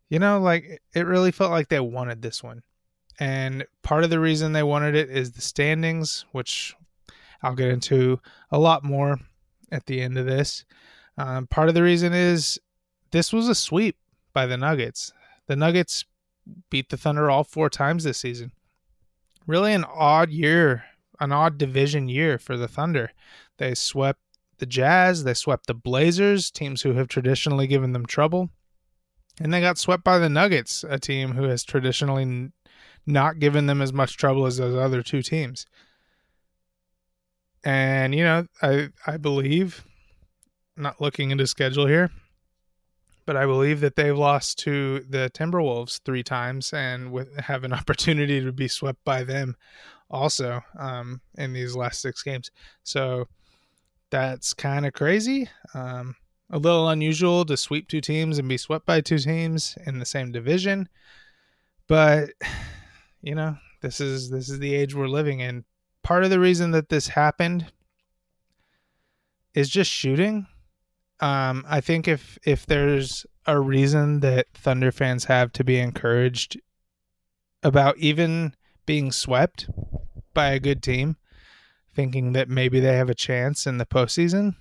you 0.09 0.19
know, 0.19 0.40
like 0.40 0.83
it 0.95 1.07
really 1.07 1.33
felt 1.33 1.50
like 1.50 1.69
they 1.69 1.81
wanted 1.81 2.21
this 2.21 2.42
one. 2.42 2.62
And 3.19 3.64
part 3.83 4.04
of 4.04 4.11
the 4.11 4.21
reason 4.21 4.52
they 4.52 4.62
wanted 4.62 4.95
it 4.95 5.11
is 5.11 5.33
the 5.33 5.40
standings, 5.40 6.25
which 6.33 6.75
I'll 7.42 7.54
get 7.54 7.69
into 7.69 8.21
a 8.50 8.59
lot 8.59 8.85
more 8.85 9.19
at 9.71 9.87
the 9.87 10.00
end 10.00 10.19
of 10.19 10.26
this. 10.26 10.64
Um, 11.16 11.47
part 11.47 11.69
of 11.69 11.75
the 11.75 11.83
reason 11.83 12.12
is 12.12 12.61
this 13.11 13.33
was 13.33 13.49
a 13.49 13.54
sweep 13.54 13.97
by 14.33 14.47
the 14.47 14.57
Nuggets. 14.57 15.12
The 15.47 15.57
Nuggets 15.57 16.04
beat 16.70 16.88
the 16.88 16.96
Thunder 16.96 17.30
all 17.30 17.44
four 17.44 17.68
times 17.70 18.04
this 18.04 18.18
season. 18.18 18.52
Really 19.46 19.72
an 19.72 19.84
odd 19.84 20.30
year, 20.30 20.84
an 21.20 21.32
odd 21.32 21.58
division 21.58 22.08
year 22.08 22.38
for 22.38 22.56
the 22.56 22.68
Thunder. 22.68 23.12
They 23.58 23.75
swept 23.75 24.20
the 24.58 24.66
Jazz, 24.66 25.25
they 25.25 25.34
swept 25.34 25.66
the 25.66 25.75
Blazers, 25.75 26.50
teams 26.50 26.82
who 26.82 26.92
have 26.94 27.08
traditionally 27.08 27.66
given 27.66 27.92
them 27.92 28.06
trouble. 28.06 28.50
And 29.40 29.52
they 29.52 29.61
got 29.61 29.78
swept 29.78 30.04
by 30.04 30.18
the 30.18 30.28
Nuggets, 30.28 30.84
a 30.88 30.99
team 30.99 31.32
who 31.32 31.44
has 31.44 31.64
traditionally 31.64 32.50
not 33.06 33.38
given 33.38 33.66
them 33.66 33.82
as 33.82 33.92
much 33.92 34.16
trouble 34.16 34.46
as 34.46 34.58
those 34.58 34.76
other 34.76 35.02
two 35.02 35.22
teams. 35.22 35.66
And 37.64 38.14
you 38.14 38.25
know, 38.25 38.46
I 38.61 38.88
I 39.06 39.16
believe 39.16 39.84
not 40.76 41.00
looking 41.00 41.30
into 41.30 41.46
schedule 41.46 41.87
here, 41.87 42.11
but 43.24 43.36
I 43.36 43.46
believe 43.46 43.80
that 43.80 43.96
they've 43.96 44.16
lost 44.16 44.58
to 44.60 45.00
the 45.08 45.30
Timberwolves 45.34 46.00
three 46.04 46.22
times 46.22 46.72
and 46.72 47.12
with, 47.12 47.34
have 47.38 47.64
an 47.64 47.72
opportunity 47.72 48.42
to 48.42 48.52
be 48.52 48.68
swept 48.68 49.02
by 49.04 49.24
them 49.24 49.56
also 50.10 50.60
um, 50.78 51.20
in 51.36 51.52
these 51.52 51.74
last 51.74 52.00
six 52.00 52.22
games. 52.22 52.50
So 52.82 53.28
that's 54.10 54.52
kind 54.52 54.86
of 54.86 54.92
crazy. 54.92 55.48
Um, 55.74 56.14
a 56.50 56.58
little 56.58 56.90
unusual 56.90 57.44
to 57.46 57.56
sweep 57.56 57.88
two 57.88 58.02
teams 58.02 58.38
and 58.38 58.48
be 58.48 58.58
swept 58.58 58.84
by 58.84 59.00
two 59.00 59.18
teams 59.18 59.76
in 59.86 59.98
the 59.98 60.04
same 60.04 60.30
division, 60.30 60.88
but 61.88 62.30
you 63.22 63.34
know 63.34 63.56
this 63.80 64.00
is 64.00 64.30
this 64.30 64.48
is 64.48 64.58
the 64.58 64.74
age 64.74 64.94
we're 64.94 65.08
living 65.08 65.40
in. 65.40 65.64
Part 66.02 66.24
of 66.24 66.30
the 66.30 66.40
reason 66.40 66.72
that 66.72 66.88
this 66.88 67.08
happened 67.08 67.72
is 69.54 69.68
just 69.68 69.90
shooting. 69.90 70.46
Um, 71.22 71.64
I 71.68 71.80
think 71.80 72.08
if 72.08 72.36
if 72.44 72.66
there's 72.66 73.24
a 73.46 73.58
reason 73.58 74.20
that 74.20 74.48
Thunder 74.54 74.90
fans 74.90 75.24
have 75.24 75.52
to 75.52 75.64
be 75.64 75.78
encouraged 75.78 76.60
about 77.62 77.96
even 77.98 78.54
being 78.86 79.12
swept 79.12 79.70
by 80.34 80.50
a 80.50 80.58
good 80.58 80.82
team, 80.82 81.16
thinking 81.94 82.32
that 82.32 82.48
maybe 82.48 82.80
they 82.80 82.96
have 82.96 83.08
a 83.08 83.14
chance 83.14 83.68
in 83.68 83.78
the 83.78 83.86
postseason, 83.86 84.56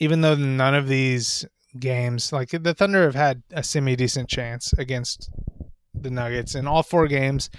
even 0.00 0.22
though 0.22 0.34
none 0.34 0.74
of 0.74 0.88
these 0.88 1.44
games, 1.78 2.32
like 2.32 2.50
the 2.50 2.72
Thunder, 2.72 3.02
have 3.02 3.14
had 3.14 3.42
a 3.52 3.62
semi 3.62 3.96
decent 3.96 4.30
chance 4.30 4.72
against 4.78 5.28
the 5.92 6.10
Nuggets 6.10 6.54
in 6.54 6.66
all 6.66 6.82
four 6.82 7.06
games. 7.06 7.50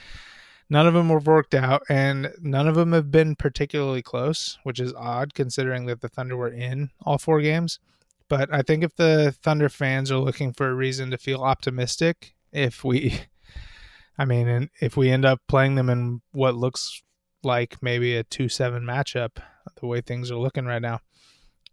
None 0.70 0.88
of 0.88 0.94
them 0.96 1.10
have 1.10 1.28
worked 1.28 1.54
out, 1.54 1.84
and 1.90 2.34
none 2.42 2.68
of 2.68 2.76
them 2.76 2.94
have 2.94 3.12
been 3.12 3.36
particularly 3.36 4.02
close, 4.02 4.58
which 4.64 4.80
is 4.80 4.94
odd 4.94 5.34
considering 5.36 5.86
that 5.86 6.02
the 6.02 6.10
Thunder 6.10 6.36
were 6.36 6.50
in 6.50 6.90
all 7.04 7.20
four 7.20 7.40
games. 7.42 7.80
But 8.28 8.52
I 8.52 8.64
think 8.64 8.84
if 8.84 8.96
the 8.96 9.36
Thunder 9.44 9.70
fans 9.70 10.12
are 10.12 10.18
looking 10.18 10.54
for 10.54 10.68
a 10.68 10.74
reason 10.74 11.12
to 11.12 11.18
feel 11.18 11.42
optimistic, 11.42 12.34
if 12.52 12.84
we, 12.84 13.22
I 14.18 14.26
mean, 14.26 14.70
if 14.82 14.98
we 14.98 15.12
end 15.12 15.26
up 15.26 15.42
playing 15.48 15.76
them 15.76 15.90
in 15.90 16.22
what 16.32 16.56
looks 16.56 17.04
like 17.44 17.84
maybe 17.84 18.16
a 18.16 18.24
2 18.24 18.50
7 18.50 18.84
matchup, 18.84 19.38
the 19.80 19.86
way 19.86 20.02
things 20.02 20.32
are 20.32 20.38
looking 20.38 20.66
right 20.66 20.82
now, 20.82 21.00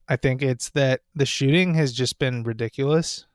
I 0.07 0.17
think 0.17 0.43
it's 0.43 0.69
that 0.71 1.01
the 1.15 1.25
shooting 1.25 1.75
has 1.75 1.93
just 1.95 2.19
been 2.19 2.43
ridiculous. 2.43 3.27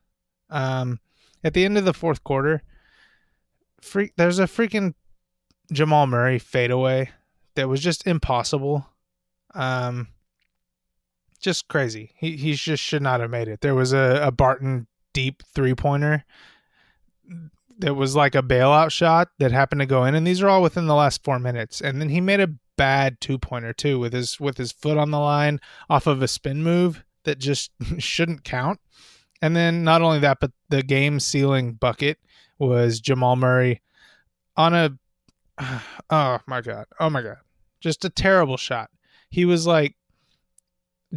Um, 0.52 1.00
at 1.44 1.54
the 1.56 1.66
end 1.66 1.78
of 1.78 1.86
the 1.86 1.94
fourth 1.94 2.24
quarter, 2.24 2.62
freak, 3.82 4.14
there's 4.18 4.38
a 4.38 4.44
freaking 4.44 4.94
Jamal 5.72 6.08
Murray 6.08 6.40
fadeaway 6.40 7.10
that 7.56 7.68
was 7.68 7.82
just 7.82 8.08
impossible. 8.08 8.86
Um, 9.54 10.08
just 11.40 11.68
crazy. 11.68 12.12
He 12.16 12.38
he 12.38 12.54
just 12.54 12.84
should 12.84 13.02
not 13.02 13.20
have 13.20 13.30
made 13.30 13.48
it. 13.48 13.62
There 13.62 13.76
was 13.76 13.94
a, 13.94 14.22
a 14.24 14.32
Barton 14.32 14.88
deep 15.14 15.44
three 15.54 15.76
pointer 15.76 16.26
that 17.80 17.96
was 17.96 18.16
like 18.16 18.36
a 18.36 18.42
bailout 18.42 18.92
shot 18.92 19.30
that 19.40 19.52
happened 19.52 19.82
to 19.82 19.86
go 19.86 20.04
in, 20.06 20.16
and 20.16 20.26
these 20.26 20.42
are 20.42 20.50
all 20.50 20.62
within 20.62 20.88
the 20.88 20.96
last 20.96 21.24
four 21.24 21.40
minutes. 21.40 21.82
And 21.82 22.02
then 22.02 22.10
he 22.10 22.22
made 22.22 22.40
a 22.40 22.54
bad 22.76 23.20
two 23.20 23.38
pointer 23.38 23.74
too 23.74 24.00
with 24.00 24.14
his 24.14 24.40
with 24.40 24.58
his 24.58 24.72
foot 24.72 24.98
on 24.98 25.12
the 25.12 25.20
line 25.20 25.60
off 25.90 26.08
of 26.08 26.22
a 26.22 26.28
spin 26.28 26.64
move 26.64 27.04
that 27.24 27.40
just 27.40 27.72
shouldn't 27.98 28.44
count. 28.44 28.80
And 29.42 29.56
then 29.56 29.84
not 29.84 30.02
only 30.02 30.20
that, 30.20 30.40
but 30.40 30.52
the 30.70 30.82
game 30.82 31.20
sealing 31.20 31.74
bucket 31.74 32.18
was 32.58 33.00
Jamal 33.00 33.36
Murray 33.36 33.82
on 34.56 34.74
a 34.74 34.98
oh 36.10 36.40
my 36.48 36.62
god. 36.62 36.86
Oh 37.00 37.10
my 37.10 37.22
god. 37.22 37.38
Just 37.80 38.06
a 38.06 38.10
terrible 38.10 38.58
shot. 38.58 38.90
He 39.30 39.46
was 39.46 39.68
like 39.68 39.96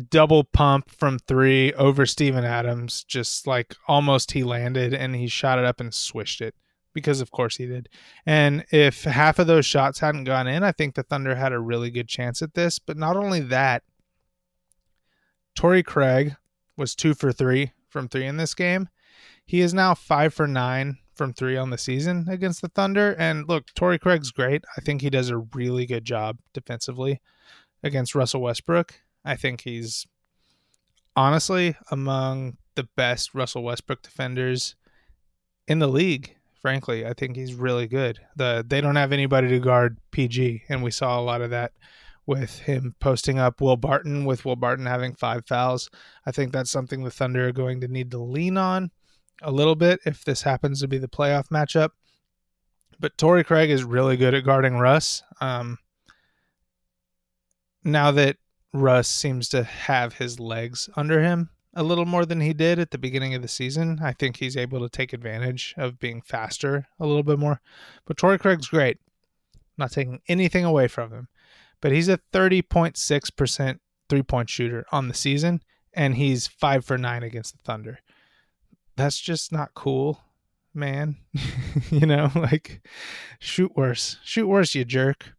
double 0.09 0.45
pump 0.45 0.91
from 0.91 1.19
three 1.19 1.73
over 1.75 2.07
Steven 2.07 2.45
Adams, 2.45 3.05
just 3.05 3.47
like 3.47 3.75
almost 3.89 4.33
he 4.33 4.45
landed 4.45 4.95
and 4.95 5.15
he 5.17 5.27
shot 5.27 5.59
it 5.59 5.65
up 5.65 5.81
and 5.81 5.93
swished 5.93 6.41
it 6.41 6.55
because 6.93 7.21
of 7.21 7.31
course 7.31 7.57
he 7.57 7.67
did. 7.67 7.89
And 8.27 8.65
if 8.71 9.05
half 9.05 9.39
of 9.39 9.47
those 9.47 9.67
shots 9.67 10.01
hadn't 10.01 10.25
gone 10.25 10.47
in, 10.47 10.63
I 10.63 10.73
think 10.73 10.95
the 10.95 11.03
Thunder 11.03 11.35
had 11.35 11.53
a 11.53 11.59
really 11.59 11.91
good 11.91 12.09
chance 12.09 12.43
at 12.43 12.55
this. 12.55 12.79
But 12.79 12.97
not 12.97 13.17
only 13.17 13.41
that, 13.41 13.83
Torrey 15.55 15.83
Craig 15.83 16.37
was 16.77 16.95
two 16.95 17.15
for 17.15 17.33
three 17.33 17.73
from 17.89 18.09
three 18.09 18.27
in 18.27 18.37
this 18.37 18.55
game. 18.55 18.89
He 19.45 19.61
is 19.61 19.75
now 19.75 19.95
five 19.95 20.33
for 20.33 20.47
nine 20.47 20.99
from 21.21 21.35
three 21.35 21.55
on 21.55 21.69
the 21.69 21.77
season 21.77 22.25
against 22.31 22.63
the 22.63 22.69
Thunder. 22.69 23.15
And 23.19 23.47
look, 23.47 23.67
Torrey 23.75 23.99
Craig's 23.99 24.31
great. 24.31 24.65
I 24.79 24.81
think 24.81 25.03
he 25.03 25.11
does 25.11 25.29
a 25.29 25.37
really 25.37 25.85
good 25.85 26.07
job 26.07 26.39
defensively 26.55 27.21
against 27.83 28.15
Russell 28.15 28.41
Westbrook. 28.41 28.95
I 29.23 29.37
think 29.37 29.61
he's 29.61 30.07
honestly 31.15 31.77
among 31.91 32.57
the 32.75 32.89
best 32.97 33.35
Russell 33.35 33.63
Westbrook 33.65 34.01
defenders 34.01 34.77
in 35.69 35.79
the 35.79 35.89
league. 35.89 36.37
Frankly, 36.63 37.05
I 37.05 37.13
think 37.13 37.37
he's 37.37 37.53
really 37.53 37.87
good. 37.87 38.19
The 38.37 38.65
they 38.67 38.81
don't 38.81 38.97
have 38.97 39.13
anybody 39.13 39.49
to 39.49 39.59
guard 39.59 39.99
PG, 40.13 40.63
and 40.71 40.83
we 40.83 40.91
saw 40.91 41.21
a 41.21 41.23
lot 41.23 41.43
of 41.43 41.51
that 41.51 41.73
with 42.25 42.61
him 42.61 42.95
posting 42.99 43.39
up 43.39 43.61
Will 43.61 43.77
Barton, 43.77 44.25
with 44.25 44.47
Will 44.47 44.57
Barton 44.57 44.87
having 44.87 45.15
five 45.15 45.47
fouls. 45.47 45.91
I 46.25 46.33
think 46.33 46.51
that's 46.51 46.71
something 46.71 47.05
the 47.05 47.11
Thunder 47.11 47.49
are 47.49 47.53
going 47.53 47.83
to 47.83 47.89
need 47.89 48.11
to 48.13 48.19
lean 48.19 48.57
on 48.57 48.91
a 49.43 49.51
little 49.51 49.75
bit 49.75 50.01
if 50.05 50.25
this 50.25 50.43
happens 50.43 50.81
to 50.81 50.89
be 50.89 50.99
the 50.99 51.09
playoff 51.09 51.49
matchup. 51.49 51.91
But 52.99 53.17
Torrey 53.17 53.45
Craig 53.45 53.71
is 53.71 53.83
really 53.83 54.17
good 54.17 54.35
at 54.35 54.45
guarding 54.45 54.79
Russ. 54.79 55.23
Um, 55.41 55.79
now 57.83 58.11
that 58.11 58.37
Russ 58.75 59.09
seems 59.09 59.49
to 59.51 59.65
have 59.65 60.15
his 60.15 60.39
legs 60.39 60.89
under 60.97 61.23
him 61.23 61.51
a 61.75 61.83
little 61.83 62.05
more 62.05 62.27
than 62.27 62.41
he 62.41 62.53
did 62.53 62.79
at 62.79 62.91
the 62.91 62.99
beginning 62.99 63.35
of 63.35 63.43
the 63.43 63.49
season, 63.49 64.01
I 64.03 64.13
think 64.13 64.37
he's 64.37 64.57
able 64.57 64.81
to 64.81 64.89
take 64.89 65.13
advantage 65.13 65.75
of 65.79 65.99
being 65.99 66.21
faster 66.21 66.89
a 66.99 67.07
little 67.07 67.23
bit 67.23 67.39
more. 67.39 67.61
But 68.07 68.17
Torrey 68.17 68.39
Craig's 68.39 68.69
great. 68.69 68.99
not 69.79 69.93
taking 69.93 70.21
anything 70.29 70.65
away 70.65 70.89
from 70.89 71.11
him. 71.13 71.29
But 71.81 71.93
he's 71.93 72.09
a 72.09 72.21
30.6% 72.33 73.79
three 74.11 74.23
point 74.23 74.51
shooter 74.51 74.85
on 74.93 75.09
the 75.09 75.15
season, 75.15 75.63
and 75.95 76.17
he's 76.17 76.47
five 76.47 76.85
for 76.85 76.99
nine 76.99 77.23
against 77.23 77.57
the 77.57 77.63
Thunder 77.65 78.01
that's 79.01 79.19
just 79.19 79.51
not 79.51 79.73
cool, 79.75 80.21
man. 80.75 81.17
you 81.91 82.07
know, 82.07 82.31
like 82.35 82.87
shoot 83.39 83.75
worse. 83.75 84.19
Shoot 84.23 84.47
worse, 84.47 84.75
you 84.75 84.85
jerk. 84.85 85.33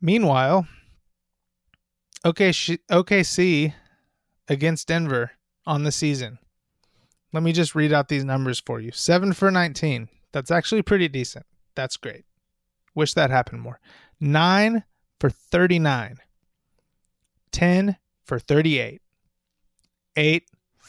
Meanwhile, 0.00 0.68
OKC, 2.24 2.78
OKC 2.88 3.74
against 4.48 4.86
Denver 4.86 5.32
on 5.66 5.82
the 5.82 5.90
season. 5.90 6.38
Let 7.32 7.42
me 7.42 7.52
just 7.52 7.74
read 7.74 7.92
out 7.92 8.08
these 8.08 8.24
numbers 8.24 8.60
for 8.64 8.78
you. 8.78 8.92
7 8.92 9.32
for 9.32 9.50
19. 9.50 10.08
That's 10.30 10.52
actually 10.52 10.82
pretty 10.82 11.08
decent. 11.08 11.46
That's 11.74 11.96
great. 11.96 12.24
Wish 12.94 13.14
that 13.14 13.30
happened 13.30 13.62
more. 13.62 13.80
9 14.20 14.84
for 15.18 15.30
39. 15.30 16.18
10 17.50 17.96
for 18.24 18.38
38. 18.38 19.02
8 20.16 20.44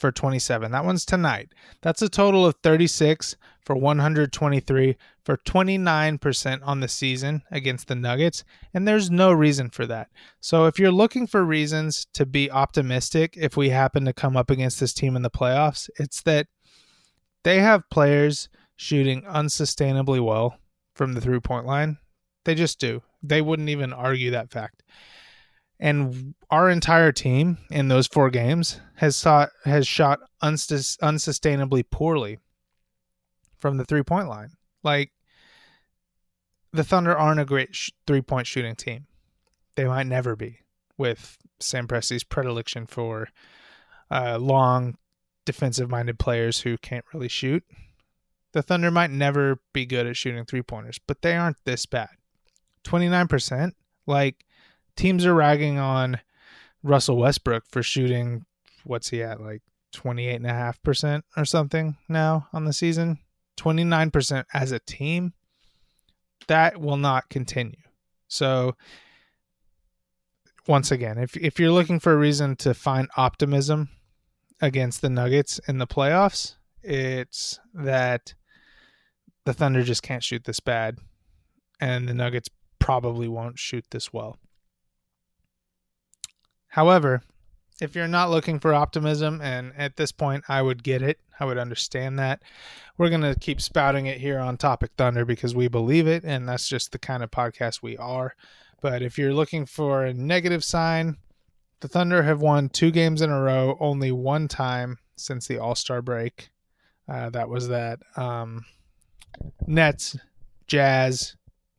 for 0.05 0.11
27. 0.11 0.71
That 0.71 0.85
one's 0.85 1.03
tonight. 1.03 1.49
That's 1.81 2.03
a 2.03 2.09
total 2.09 2.45
of 2.45 2.53
36 2.61 3.37
for 3.61 3.75
123 3.75 4.97
for 5.23 5.37
29% 5.37 6.59
on 6.63 6.79
the 6.79 6.87
season 6.87 7.41
against 7.49 7.87
the 7.87 7.95
Nuggets, 7.95 8.43
and 8.71 8.87
there's 8.87 9.09
no 9.09 9.31
reason 9.31 9.71
for 9.71 9.87
that. 9.87 10.09
So 10.41 10.67
if 10.67 10.77
you're 10.77 10.91
looking 10.91 11.25
for 11.25 11.43
reasons 11.43 12.05
to 12.13 12.27
be 12.27 12.51
optimistic 12.51 13.33
if 13.35 13.57
we 13.57 13.69
happen 13.69 14.05
to 14.05 14.13
come 14.13 14.37
up 14.37 14.51
against 14.51 14.79
this 14.79 14.93
team 14.93 15.15
in 15.15 15.23
the 15.23 15.31
playoffs, 15.31 15.89
it's 15.97 16.21
that 16.21 16.45
they 17.43 17.61
have 17.61 17.89
players 17.89 18.47
shooting 18.75 19.23
unsustainably 19.23 20.23
well 20.23 20.59
from 20.93 21.13
the 21.13 21.21
three-point 21.21 21.65
line. 21.65 21.97
They 22.43 22.53
just 22.53 22.79
do. 22.79 23.01
They 23.23 23.41
wouldn't 23.41 23.69
even 23.69 23.91
argue 23.91 24.29
that 24.29 24.51
fact 24.51 24.83
and 25.79 26.35
our 26.49 26.69
entire 26.69 27.11
team 27.11 27.57
in 27.69 27.87
those 27.87 28.07
four 28.07 28.29
games 28.29 28.79
has 28.95 29.15
sought, 29.15 29.49
has 29.65 29.87
shot 29.87 30.19
unsus- 30.41 30.97
unsustainably 30.99 31.83
poorly 31.89 32.39
from 33.59 33.77
the 33.77 33.85
three 33.85 34.03
point 34.03 34.27
line. 34.27 34.51
Like 34.83 35.11
the 36.71 36.83
Thunder 36.83 37.17
aren't 37.17 37.39
a 37.39 37.45
great 37.45 37.75
sh- 37.75 37.91
three 38.07 38.21
point 38.21 38.47
shooting 38.47 38.75
team. 38.75 39.07
They 39.75 39.85
might 39.85 40.07
never 40.07 40.35
be 40.35 40.59
with 40.97 41.37
Sam 41.59 41.87
Presti's 41.87 42.23
predilection 42.23 42.85
for 42.85 43.29
uh, 44.09 44.37
long 44.37 44.97
defensive 45.45 45.89
minded 45.89 46.19
players 46.19 46.61
who 46.61 46.77
can't 46.77 47.05
really 47.13 47.27
shoot. 47.27 47.63
The 48.53 48.61
Thunder 48.61 48.89
might 48.89 49.11
never 49.11 49.59
be 49.73 49.85
good 49.85 50.07
at 50.07 50.15
shooting 50.15 50.45
three 50.45 50.61
pointers, 50.61 50.99
but 51.05 51.21
they 51.21 51.35
aren't 51.35 51.57
this 51.65 51.85
bad. 51.85 52.09
29%. 52.85 53.73
Like 54.07 54.45
teams 54.95 55.25
are 55.25 55.33
ragging 55.33 55.77
on 55.77 56.19
Russell 56.83 57.17
Westbrook 57.17 57.63
for 57.69 57.83
shooting 57.83 58.45
what's 58.83 59.09
he 59.09 59.23
at 59.23 59.41
like 59.41 59.61
28.5% 59.93 61.23
or 61.37 61.45
something 61.45 61.97
now 62.09 62.47
on 62.53 62.65
the 62.65 62.73
season 62.73 63.19
29% 63.57 64.43
as 64.53 64.71
a 64.71 64.79
team 64.79 65.33
that 66.47 66.79
will 66.79 66.97
not 66.97 67.29
continue 67.29 67.79
so 68.27 68.75
once 70.67 70.91
again 70.91 71.17
if 71.17 71.37
if 71.37 71.59
you're 71.59 71.71
looking 71.71 71.99
for 71.99 72.11
a 72.11 72.17
reason 72.17 72.55
to 72.55 72.73
find 72.73 73.07
optimism 73.15 73.89
against 74.61 75.01
the 75.01 75.09
Nuggets 75.09 75.59
in 75.67 75.77
the 75.77 75.87
playoffs. 75.87 76.55
It's 76.81 77.59
that 77.73 78.33
the 79.45 79.53
Thunder 79.53 79.83
just 79.83 80.03
can't 80.03 80.23
shoot 80.23 80.43
this 80.43 80.59
bad, 80.59 80.97
and 81.79 82.07
the 82.07 82.13
Nuggets 82.13 82.49
probably 82.79 83.27
won't 83.27 83.59
shoot 83.59 83.85
this 83.91 84.13
well. 84.13 84.37
However, 86.75 87.21
if 87.79 87.95
you're 87.95 88.05
not 88.05 88.29
looking 88.29 88.59
for 88.59 88.73
optimism, 88.73 89.39
and 89.41 89.71
at 89.77 89.95
this 89.95 90.11
point 90.11 90.43
I 90.49 90.61
would 90.61 90.83
get 90.83 91.01
it, 91.01 91.21
I 91.39 91.45
would 91.45 91.57
understand 91.57 92.19
that. 92.19 92.41
We're 92.97 93.07
going 93.07 93.21
to 93.21 93.39
keep 93.39 93.61
spouting 93.61 94.07
it 94.07 94.19
here 94.19 94.39
on 94.39 94.57
Topic 94.57 94.91
Thunder 94.97 95.23
because 95.23 95.55
we 95.55 95.69
believe 95.69 96.05
it, 96.05 96.25
and 96.25 96.49
that's 96.49 96.67
just 96.67 96.91
the 96.91 96.99
kind 96.99 97.23
of 97.23 97.31
podcast 97.31 97.81
we 97.81 97.95
are. 97.95 98.35
But 98.81 99.01
if 99.01 99.17
you're 99.17 99.33
looking 99.33 99.65
for 99.65 100.03
a 100.03 100.13
negative 100.13 100.65
sign, 100.65 101.15
the 101.79 101.87
Thunder 101.87 102.23
have 102.23 102.41
won 102.41 102.67
two 102.67 102.91
games 102.91 103.21
in 103.21 103.29
a 103.29 103.41
row, 103.41 103.77
only 103.79 104.11
one 104.11 104.49
time 104.49 104.97
since 105.15 105.47
the 105.47 105.57
All 105.57 105.75
Star 105.75 106.01
break. 106.01 106.49
Uh, 107.07 107.29
that 107.29 107.47
was 107.47 107.69
that 107.69 107.99
um, 108.17 108.65
Nets, 109.65 110.17
Jazz, 110.67 111.37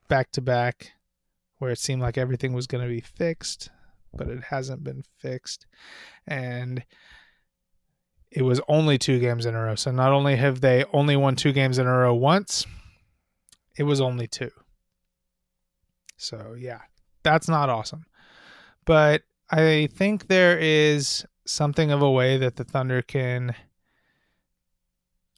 back 0.09 0.33
to 0.33 0.41
back, 0.41 0.93
where 1.59 1.73
it 1.73 1.79
seemed 1.79 2.01
like 2.01 2.17
everything 2.17 2.55
was 2.55 2.67
going 2.67 2.83
to 2.83 2.89
be 2.89 3.03
fixed, 3.03 3.69
but 4.17 4.29
it 4.29 4.45
hasn't 4.45 4.85
been 4.85 5.03
fixed. 5.19 5.67
And 6.27 6.85
it 8.31 8.43
was 8.43 8.61
only 8.69 8.99
two 8.99 9.19
games 9.19 9.47
in 9.47 9.55
a 9.55 9.63
row. 9.63 9.75
So 9.75 9.91
not 9.91 10.13
only 10.13 10.37
have 10.37 10.61
they 10.61 10.85
only 10.93 11.17
won 11.17 11.37
two 11.37 11.53
games 11.53 11.79
in 11.79 11.87
a 11.87 11.93
row 11.93 12.15
once, 12.15 12.67
it 13.77 13.85
was 13.85 14.01
only 14.01 14.27
two. 14.27 14.51
So 16.17 16.55
yeah, 16.59 16.81
that's 17.23 17.49
not 17.49 17.69
awesome. 17.69 18.07
But 18.85 19.23
I 19.51 19.89
think 19.93 20.29
there 20.29 20.59
is 20.59 21.25
something 21.47 21.91
of 21.91 22.03
a 22.03 22.11
way 22.11 22.37
that 22.37 22.57
the 22.57 22.65
Thunder 22.65 23.03
can 23.03 23.55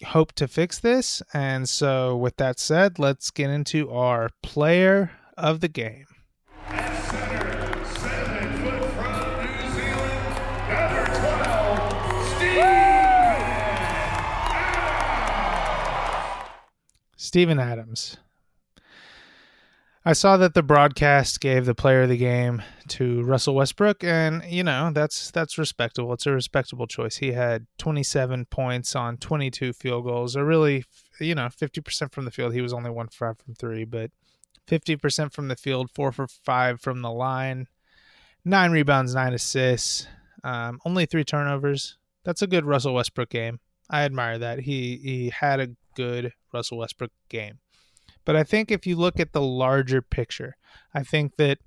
hope 0.06 0.32
to 0.34 0.48
fix 0.48 0.78
this. 0.78 1.22
And 1.32 1.68
so, 1.68 2.16
with 2.16 2.36
that 2.36 2.58
said, 2.58 2.98
let's 2.98 3.30
get 3.30 3.50
into 3.50 3.90
our 3.90 4.30
player 4.42 5.12
of 5.36 5.60
the 5.60 5.68
game. 5.68 6.06
Steven 17.20 17.58
Adams. 17.58 18.16
I 20.04 20.12
saw 20.12 20.36
that 20.36 20.54
the 20.54 20.62
broadcast 20.62 21.40
gave 21.40 21.66
the 21.66 21.74
player 21.74 22.02
of 22.02 22.08
the 22.08 22.16
game 22.16 22.62
to 22.90 23.22
Russell 23.24 23.56
Westbrook, 23.56 24.04
and 24.04 24.44
you 24.44 24.62
know 24.62 24.92
that's 24.94 25.32
that's 25.32 25.58
respectable. 25.58 26.12
It's 26.12 26.26
a 26.26 26.32
respectable 26.32 26.86
choice. 26.86 27.16
He 27.16 27.32
had 27.32 27.66
27 27.78 28.46
points 28.46 28.94
on 28.94 29.16
22 29.16 29.72
field 29.72 30.04
goals, 30.04 30.36
or 30.36 30.44
really, 30.44 30.84
you 31.18 31.34
know, 31.34 31.48
50% 31.48 32.12
from 32.12 32.24
the 32.24 32.30
field. 32.30 32.54
He 32.54 32.62
was 32.62 32.72
only 32.72 32.88
one 32.88 33.08
for 33.08 33.26
five 33.26 33.38
from 33.44 33.54
three, 33.56 33.84
but 33.84 34.12
50% 34.68 35.32
from 35.32 35.48
the 35.48 35.56
field, 35.56 35.90
four 35.90 36.12
for 36.12 36.28
five 36.28 36.80
from 36.80 37.02
the 37.02 37.10
line, 37.10 37.66
nine 38.44 38.70
rebounds, 38.70 39.16
nine 39.16 39.34
assists, 39.34 40.06
um, 40.44 40.78
only 40.86 41.04
three 41.04 41.24
turnovers. 41.24 41.98
That's 42.22 42.42
a 42.42 42.46
good 42.46 42.64
Russell 42.64 42.94
Westbrook 42.94 43.30
game. 43.30 43.58
I 43.90 44.04
admire 44.04 44.38
that. 44.38 44.60
He 44.60 45.00
he 45.02 45.30
had 45.30 45.58
a 45.58 45.68
good 45.98 46.32
Russell 46.54 46.78
Westbrook 46.78 47.10
game. 47.28 47.58
But 48.24 48.36
I 48.36 48.44
think 48.44 48.70
if 48.70 48.86
you 48.86 48.94
look 48.94 49.18
at 49.18 49.32
the 49.32 49.42
larger 49.42 50.00
picture, 50.00 50.56
I 50.94 51.02
think 51.02 51.36
that 51.36 51.58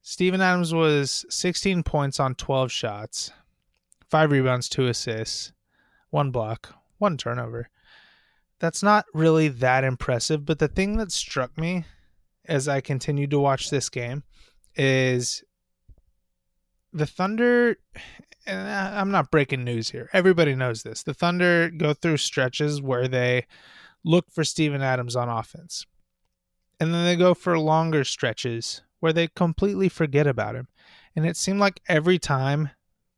Steven 0.00 0.40
Adams 0.40 0.72
was 0.72 1.26
16 1.28 1.82
points 1.82 2.18
on 2.18 2.34
12 2.34 2.72
shots, 2.72 3.30
five 4.08 4.30
rebounds, 4.30 4.68
two 4.68 4.86
assists, 4.86 5.52
one 6.08 6.30
block, 6.30 6.74
one 6.96 7.18
turnover. 7.18 7.68
That's 8.58 8.82
not 8.82 9.04
really 9.12 9.48
that 9.48 9.84
impressive. 9.84 10.46
But 10.46 10.58
the 10.58 10.68
thing 10.68 10.96
that 10.96 11.12
struck 11.12 11.58
me 11.58 11.84
as 12.46 12.66
I 12.66 12.80
continued 12.80 13.30
to 13.32 13.38
watch 13.38 13.68
this 13.68 13.90
game 13.90 14.22
is 14.76 15.44
the 16.92 17.06
Thunder. 17.06 17.76
And 18.46 18.68
uh, 18.68 18.98
I'm 18.98 19.10
not 19.10 19.30
breaking 19.30 19.64
news 19.64 19.90
here. 19.90 20.08
Everybody 20.12 20.54
knows 20.54 20.82
this. 20.82 21.02
The 21.02 21.14
Thunder 21.14 21.70
go 21.70 21.92
through 21.92 22.16
stretches 22.16 22.80
where 22.80 23.06
they 23.06 23.46
look 24.04 24.30
for 24.30 24.44
Steven 24.44 24.82
Adams 24.82 25.14
on 25.14 25.28
offense. 25.28 25.86
And 26.78 26.94
then 26.94 27.04
they 27.04 27.16
go 27.16 27.34
for 27.34 27.58
longer 27.58 28.04
stretches 28.04 28.82
where 29.00 29.12
they 29.12 29.28
completely 29.28 29.88
forget 29.88 30.26
about 30.26 30.54
him. 30.54 30.68
And 31.14 31.26
it 31.26 31.36
seemed 31.36 31.60
like 31.60 31.80
every 31.88 32.18
time 32.18 32.70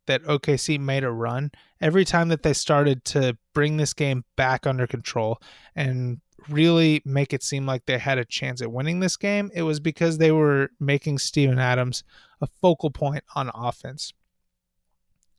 that 0.06 0.22
OKC 0.24 0.80
made 0.80 1.04
a 1.04 1.10
run, 1.10 1.52
every 1.80 2.04
time 2.04 2.28
that 2.28 2.42
they 2.42 2.52
started 2.52 3.04
to 3.04 3.36
bring 3.54 3.76
this 3.76 3.92
game 3.92 4.24
back 4.36 4.66
under 4.66 4.86
control 4.86 5.38
and 5.76 6.20
really 6.48 7.02
make 7.04 7.32
it 7.32 7.42
seem 7.42 7.66
like 7.66 7.86
they 7.86 7.98
had 7.98 8.18
a 8.18 8.24
chance 8.24 8.60
at 8.60 8.72
winning 8.72 9.00
this 9.00 9.16
game, 9.16 9.50
it 9.54 9.62
was 9.62 9.78
because 9.78 10.18
they 10.18 10.32
were 10.32 10.70
making 10.80 11.18
Steven 11.18 11.58
Adams 11.58 12.02
a 12.42 12.46
focal 12.46 12.90
point 12.90 13.24
on 13.34 13.50
offense. 13.54 14.12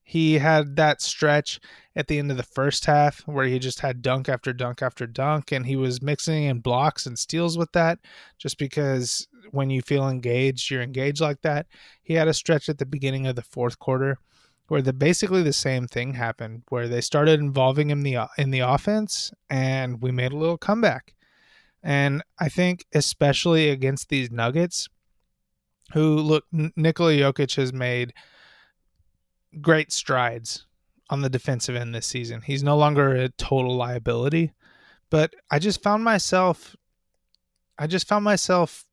He 0.05 0.39
had 0.39 0.75
that 0.75 1.01
stretch 1.01 1.61
at 1.95 2.07
the 2.07 2.19
end 2.19 2.29
of 2.29 2.37
the 2.37 2.43
first 2.43 2.85
half 2.85 3.21
where 3.21 3.45
he 3.45 3.57
just 3.57 3.79
had 3.79 4.01
dunk 4.01 4.27
after 4.27 4.51
dunk 4.51 4.81
after 4.81 5.07
dunk, 5.07 5.51
and 5.51 5.65
he 5.65 5.77
was 5.77 6.01
mixing 6.01 6.43
in 6.43 6.59
blocks 6.59 7.05
and 7.05 7.17
steals 7.17 7.57
with 7.57 7.71
that 7.71 7.99
just 8.37 8.57
because 8.57 9.27
when 9.51 9.69
you 9.69 9.81
feel 9.81 10.09
engaged, 10.09 10.69
you're 10.69 10.81
engaged 10.81 11.21
like 11.21 11.41
that. 11.41 11.67
He 12.01 12.15
had 12.15 12.27
a 12.27 12.33
stretch 12.33 12.67
at 12.67 12.79
the 12.79 12.85
beginning 12.85 13.27
of 13.27 13.35
the 13.35 13.41
fourth 13.41 13.79
quarter 13.79 14.17
where 14.67 14.81
the 14.81 14.93
basically 14.93 15.43
the 15.43 15.53
same 15.53 15.87
thing 15.87 16.13
happened 16.13 16.63
where 16.69 16.87
they 16.87 17.01
started 17.01 17.39
involving 17.39 17.89
him 17.89 18.01
the 18.01 18.17
in 18.37 18.51
the 18.51 18.59
offense 18.59 19.31
and 19.49 20.01
we 20.01 20.11
made 20.11 20.31
a 20.31 20.37
little 20.37 20.57
comeback. 20.57 21.13
And 21.81 22.23
I 22.39 22.49
think 22.49 22.85
especially 22.93 23.69
against 23.69 24.09
these 24.09 24.31
Nuggets 24.31 24.87
who 25.91 26.15
look 26.17 26.45
Nikola 26.51 27.13
Jokic 27.13 27.55
has 27.55 27.73
made 27.73 28.13
great 29.61 29.91
strides 29.91 30.65
on 31.09 31.21
the 31.21 31.29
defensive 31.29 31.75
end 31.75 31.93
this 31.93 32.07
season. 32.07 32.41
He's 32.41 32.63
no 32.63 32.77
longer 32.77 33.15
a 33.15 33.29
total 33.29 33.75
liability, 33.75 34.53
but 35.09 35.33
I 35.51 35.59
just 35.59 35.83
found 35.83 36.03
myself 36.03 36.75
I 37.77 37.87
just 37.87 38.07
found 38.07 38.23
myself 38.23 38.85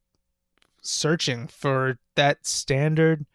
searching 0.82 1.46
for 1.46 1.98
that 2.14 2.46
standard 2.46 3.26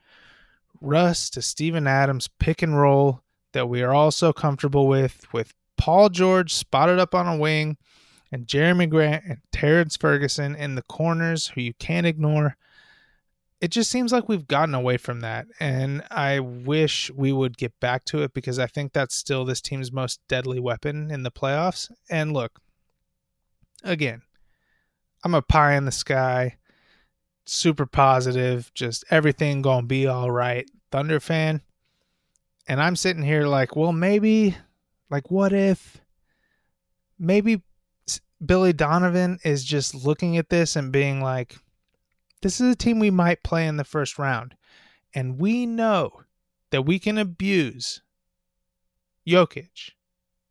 Russ 0.81 1.29
to 1.31 1.41
Steven 1.41 1.87
Adams 1.87 2.29
pick 2.39 2.61
and 2.61 2.77
roll 2.77 3.21
that 3.53 3.69
we 3.69 3.81
are 3.81 3.93
all 3.93 4.11
so 4.11 4.33
comfortable 4.33 4.87
with, 4.87 5.25
with 5.33 5.53
Paul 5.77 6.09
George 6.09 6.53
spotted 6.53 6.99
up 6.99 7.15
on 7.15 7.27
a 7.27 7.37
wing 7.37 7.77
and 8.31 8.47
Jerami 8.47 8.89
Grant 8.89 9.23
and 9.25 9.37
Terrence 9.51 9.95
Ferguson 9.95 10.55
in 10.55 10.75
the 10.75 10.81
corners 10.83 11.47
who 11.47 11.61
you 11.61 11.73
can't 11.75 12.05
ignore. 12.05 12.57
It 13.65 13.71
just 13.71 13.89
seems 13.89 14.11
like 14.11 14.29
we've 14.29 14.47
gotten 14.47 14.75
away 14.75 14.97
from 14.97 15.21
that. 15.21 15.47
And 15.59 16.03
I 16.11 16.39
wish 16.39 17.09
we 17.09 17.33
would 17.33 17.57
get 17.57 17.73
back 17.79 18.05
to 18.05 18.21
it 18.21 18.31
because 18.31 18.59
I 18.59 18.67
think 18.67 18.93
that's 18.93 19.15
still 19.15 19.43
this 19.43 19.59
team's 19.59 19.91
most 19.91 20.19
deadly 20.27 20.59
weapon 20.59 21.09
in 21.09 21.23
the 21.23 21.31
playoffs. 21.31 21.91
And 22.07 22.31
look, 22.31 22.59
again, 23.83 24.21
I'm 25.23 25.33
a 25.33 25.41
pie 25.41 25.73
in 25.73 25.85
the 25.85 25.91
sky 25.91 26.57
super 27.45 27.87
positive, 27.87 28.71
just 28.75 29.03
everything 29.09 29.63
to 29.63 29.81
be 29.81 30.05
all 30.05 30.29
right. 30.29 30.69
Thunder 30.91 31.19
fan. 31.19 31.63
And 32.67 32.79
I'm 32.79 32.95
sitting 32.95 33.23
here 33.23 33.47
like, 33.47 33.75
well, 33.75 33.93
maybe, 33.93 34.55
like, 35.09 35.31
what 35.31 35.53
if 35.53 35.99
maybe 37.17 37.63
Billy 38.45 38.73
Donovan 38.73 39.39
is 39.43 39.63
just 39.63 39.95
looking 39.95 40.37
at 40.37 40.49
this 40.49 40.75
and 40.75 40.91
being 40.91 41.19
like, 41.19 41.55
this 42.45 42.61
is 42.61 42.71
a 42.71 42.75
team 42.75 42.99
we 42.99 43.09
might 43.09 43.41
play 43.41 43.65
in 43.65 43.77
the 43.77 43.83
first 43.83 44.19
round. 44.19 44.53
And 45.15 45.39
we 45.39 45.65
know 45.65 46.21
that 46.69 46.83
we 46.83 46.99
can 46.99 47.17
abuse 47.17 48.03
Jokic 49.27 49.93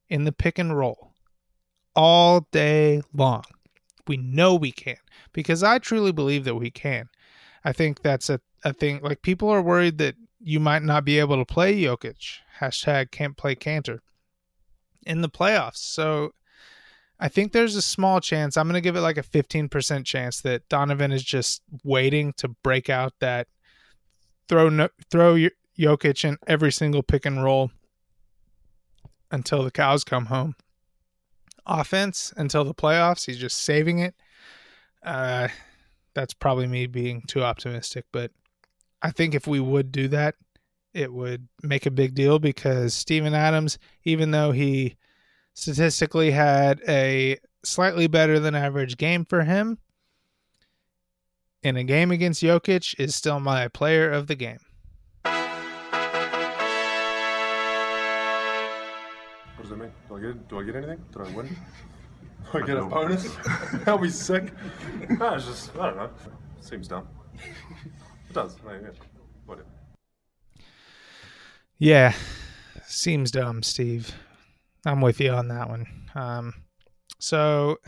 in 0.08 0.24
the 0.24 0.32
pick 0.32 0.58
and 0.58 0.76
roll 0.76 1.12
all 1.94 2.48
day 2.50 3.00
long. 3.12 3.44
We 4.08 4.16
know 4.16 4.56
we 4.56 4.72
can 4.72 4.96
because 5.32 5.62
I 5.62 5.78
truly 5.78 6.10
believe 6.10 6.42
that 6.46 6.56
we 6.56 6.68
can. 6.68 7.10
I 7.64 7.72
think 7.72 8.02
that's 8.02 8.28
a, 8.28 8.40
a 8.64 8.72
thing. 8.72 8.98
Like 9.00 9.22
people 9.22 9.48
are 9.48 9.62
worried 9.62 9.98
that 9.98 10.16
you 10.40 10.58
might 10.58 10.82
not 10.82 11.04
be 11.04 11.20
able 11.20 11.36
to 11.36 11.44
play 11.44 11.80
Jokic. 11.80 12.38
Hashtag 12.58 13.12
can't 13.12 13.36
play 13.36 13.54
Kanter 13.54 14.00
in 15.06 15.20
the 15.20 15.30
playoffs. 15.30 15.76
So 15.76 16.32
I 17.20 17.28
think 17.28 17.52
there's 17.52 17.76
a 17.76 17.82
small 17.82 18.20
chance. 18.20 18.56
I'm 18.56 18.66
going 18.66 18.74
to 18.74 18.80
give 18.80 18.96
it 18.96 19.00
like 19.00 19.18
a 19.18 19.22
15% 19.22 20.04
chance 20.04 20.40
that 20.40 20.68
Donovan 20.68 21.12
is 21.12 21.22
just 21.22 21.62
waiting 21.84 22.32
to 22.38 22.48
break 22.48 22.90
out 22.90 23.12
that 23.20 23.46
throw 24.48 24.68
no, 24.68 24.88
throw 25.10 25.36
Jokic 25.78 26.24
in 26.24 26.36
every 26.46 26.72
single 26.72 27.02
pick 27.02 27.24
and 27.24 27.42
roll 27.42 27.70
until 29.30 29.62
the 29.62 29.70
cows 29.70 30.04
come 30.04 30.26
home. 30.26 30.54
Offense 31.66 32.32
until 32.36 32.64
the 32.64 32.74
playoffs, 32.74 33.26
he's 33.26 33.38
just 33.38 33.58
saving 33.58 34.00
it. 34.00 34.14
Uh, 35.02 35.48
that's 36.14 36.34
probably 36.34 36.66
me 36.66 36.86
being 36.86 37.22
too 37.22 37.42
optimistic, 37.42 38.04
but 38.12 38.30
I 39.02 39.10
think 39.10 39.34
if 39.34 39.46
we 39.46 39.60
would 39.60 39.92
do 39.92 40.08
that, 40.08 40.34
it 40.92 41.12
would 41.12 41.48
make 41.62 41.86
a 41.86 41.90
big 41.90 42.14
deal 42.14 42.38
because 42.38 42.94
Steven 42.94 43.34
Adams, 43.34 43.78
even 44.04 44.30
though 44.30 44.52
he 44.52 44.96
statistically 45.54 46.32
had 46.32 46.80
a 46.86 47.38
slightly 47.64 48.06
better 48.06 48.38
than 48.38 48.54
average 48.54 48.96
game 48.96 49.24
for 49.24 49.42
him 49.42 49.78
in 51.64 51.76
a 51.76 51.84
game 51.84 52.10
against 52.10 52.42
Jokic, 52.42 52.94
is 53.00 53.14
still 53.14 53.40
my 53.40 53.68
player 53.68 54.10
of 54.10 54.26
the 54.26 54.34
game. 54.34 54.58
What 59.56 59.62
does 59.62 59.70
that 59.70 59.78
mean? 59.78 59.92
Do 60.08 60.16
I 60.16 60.20
get 60.20 60.48
do 60.48 60.60
I 60.60 60.62
get 60.62 60.76
anything? 60.76 61.02
Did 61.10 61.22
I 61.22 61.30
win? 61.34 61.48
Do 62.52 62.58
I 62.58 62.66
get 62.66 62.76
a 62.76 62.84
bonus? 62.84 63.34
That'll 63.72 63.96
be 63.98 64.10
sick. 64.10 64.52
No, 65.08 65.34
it's 65.34 65.46
just 65.46 65.74
I 65.76 65.86
don't 65.86 65.96
know. 65.96 66.10
Seems 66.60 66.86
dumb. 66.86 67.08
It 67.34 68.34
does. 68.34 68.56
I 68.66 68.72
mean, 68.72 68.82
yeah. 68.84 68.90
Whatever. 69.46 69.66
Yeah, 71.78 72.12
seems 72.86 73.30
dumb, 73.30 73.62
Steve. 73.62 74.14
I'm 74.86 75.00
with 75.00 75.20
you 75.20 75.30
on 75.30 75.48
that 75.48 75.68
one. 75.68 75.86
Um, 76.14 76.54
so 77.18 77.78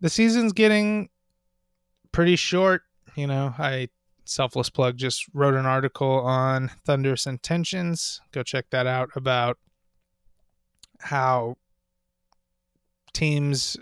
the 0.00 0.08
season's 0.08 0.52
getting 0.52 1.08
pretty 2.12 2.36
short. 2.36 2.82
You 3.14 3.26
know, 3.26 3.54
I 3.58 3.88
selfless 4.24 4.70
plug 4.70 4.96
just 4.96 5.26
wrote 5.32 5.54
an 5.54 5.66
article 5.66 6.20
on 6.20 6.70
Thunderous 6.84 7.26
Intentions. 7.26 8.20
Go 8.32 8.42
check 8.42 8.66
that 8.70 8.86
out 8.86 9.10
about 9.16 9.58
how 11.00 11.56
teams' 13.12 13.76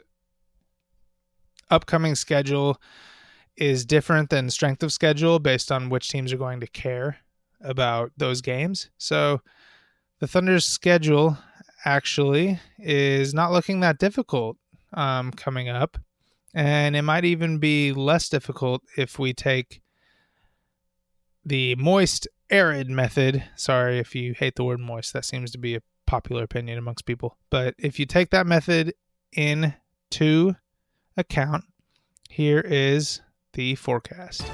upcoming 1.71 2.15
schedule 2.15 2.81
is 3.57 3.85
different 3.85 4.31
than 4.31 4.51
strength 4.51 4.83
of 4.83 4.93
schedule 4.93 5.39
based 5.39 5.73
on 5.73 5.89
which 5.89 6.09
teams 6.09 6.33
are 6.33 6.39
going 6.39 6.61
to 6.61 6.67
care 6.67 7.19
about 7.61 8.13
those 8.17 8.41
games. 8.41 8.91
So 8.99 9.41
the 10.21 10.27
Thunder's 10.27 10.65
schedule 10.65 11.39
actually 11.87 12.61
is 12.79 13.33
not 13.33 13.53
looking 13.53 13.81
that 13.81 13.99
difficult 13.99 14.59
um, 14.93 15.31
coming 15.31 15.69
up. 15.69 15.97
And 16.53 16.97
it 16.97 17.03
might 17.03 17.25
even 17.25 17.59
be 17.59 17.93
less 17.93 18.29
difficult 18.29 18.83
if 18.97 19.19
we 19.19 19.33
take 19.33 19.83
the 21.45 21.75
moist 21.77 22.27
arid 22.51 22.91
method. 22.91 23.45
Sorry 23.55 23.99
if 23.99 24.15
you 24.15 24.35
hate 24.35 24.57
the 24.57 24.65
word 24.65 24.81
moist, 24.81 25.13
that 25.13 25.25
seems 25.25 25.51
to 25.53 25.59
be 25.59 25.77
a 25.77 25.83
popular 26.07 26.43
opinion 26.43 26.79
amongst 26.79 27.07
people. 27.07 27.37
But 27.51 27.75
if 27.79 27.99
you 27.99 28.07
take 28.07 28.31
that 28.31 28.47
method 28.47 28.95
into 29.33 30.55
account, 31.17 31.65
here 32.29 32.61
is 32.61 33.21
the 33.53 33.75
forecast. 33.75 34.45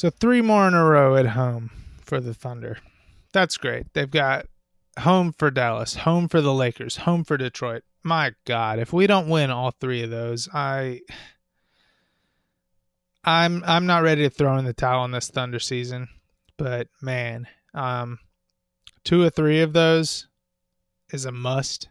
So 0.00 0.08
three 0.08 0.40
more 0.40 0.66
in 0.66 0.72
a 0.72 0.82
row 0.82 1.14
at 1.16 1.26
home 1.26 1.70
for 2.00 2.20
the 2.20 2.32
Thunder. 2.32 2.78
That's 3.34 3.58
great. 3.58 3.92
They've 3.92 4.10
got 4.10 4.46
home 5.00 5.34
for 5.38 5.50
Dallas, 5.50 5.94
home 5.94 6.26
for 6.26 6.40
the 6.40 6.54
Lakers, 6.54 6.96
home 6.96 7.22
for 7.22 7.36
Detroit. 7.36 7.82
My 8.02 8.32
God, 8.46 8.78
if 8.78 8.94
we 8.94 9.06
don't 9.06 9.28
win 9.28 9.50
all 9.50 9.72
three 9.72 10.02
of 10.02 10.08
those, 10.08 10.48
I 10.54 11.02
I'm 13.24 13.62
I'm 13.66 13.84
not 13.84 14.02
ready 14.02 14.22
to 14.22 14.30
throw 14.30 14.56
in 14.56 14.64
the 14.64 14.72
towel 14.72 15.02
on 15.02 15.10
this 15.10 15.28
Thunder 15.28 15.58
season. 15.58 16.08
But 16.56 16.88
man, 17.02 17.46
um 17.74 18.20
two 19.04 19.22
or 19.22 19.28
three 19.28 19.60
of 19.60 19.74
those 19.74 20.28
is 21.12 21.26
a 21.26 21.30
must. 21.30 21.90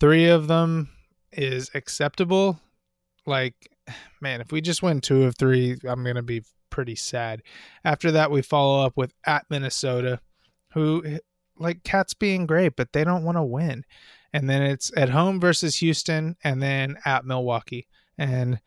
Three 0.00 0.28
of 0.28 0.48
them 0.48 0.90
is 1.32 1.70
acceptable. 1.72 2.60
Like, 3.24 3.70
man, 4.20 4.42
if 4.42 4.52
we 4.52 4.60
just 4.60 4.82
win 4.82 5.00
two 5.00 5.24
of 5.24 5.38
three, 5.38 5.78
I'm 5.88 6.04
gonna 6.04 6.22
be 6.22 6.42
pretty 6.74 6.96
sad. 6.96 7.40
After 7.84 8.10
that, 8.10 8.32
we 8.32 8.42
follow 8.42 8.84
up 8.84 8.96
with 8.96 9.14
at 9.24 9.46
Minnesota, 9.48 10.18
who 10.72 11.20
like 11.56 11.84
Cats 11.84 12.14
being 12.14 12.46
great, 12.46 12.74
but 12.74 12.92
they 12.92 13.04
don't 13.04 13.22
want 13.22 13.38
to 13.38 13.44
win. 13.44 13.84
And 14.32 14.50
then 14.50 14.60
it's 14.60 14.90
at 14.96 15.10
home 15.10 15.38
versus 15.38 15.76
Houston, 15.76 16.36
and 16.42 16.60
then 16.60 16.96
at 17.04 17.24
Milwaukee. 17.24 17.86
And 18.18 18.58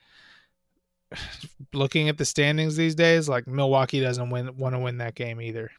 looking 1.73 2.07
at 2.07 2.17
the 2.17 2.23
standings 2.23 2.77
these 2.77 2.95
days, 2.95 3.27
like 3.27 3.45
Milwaukee 3.45 3.99
doesn't 3.99 4.29
win 4.29 4.55
want 4.55 4.73
to 4.73 4.79
win 4.79 4.99
that 4.99 5.15
game 5.15 5.41
either. 5.41 5.69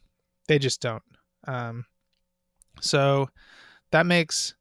They 0.49 0.59
just 0.59 0.83
don't. 0.83 1.03
Um, 1.47 1.87
so 2.83 3.31
that 3.91 4.05
makes 4.05 4.55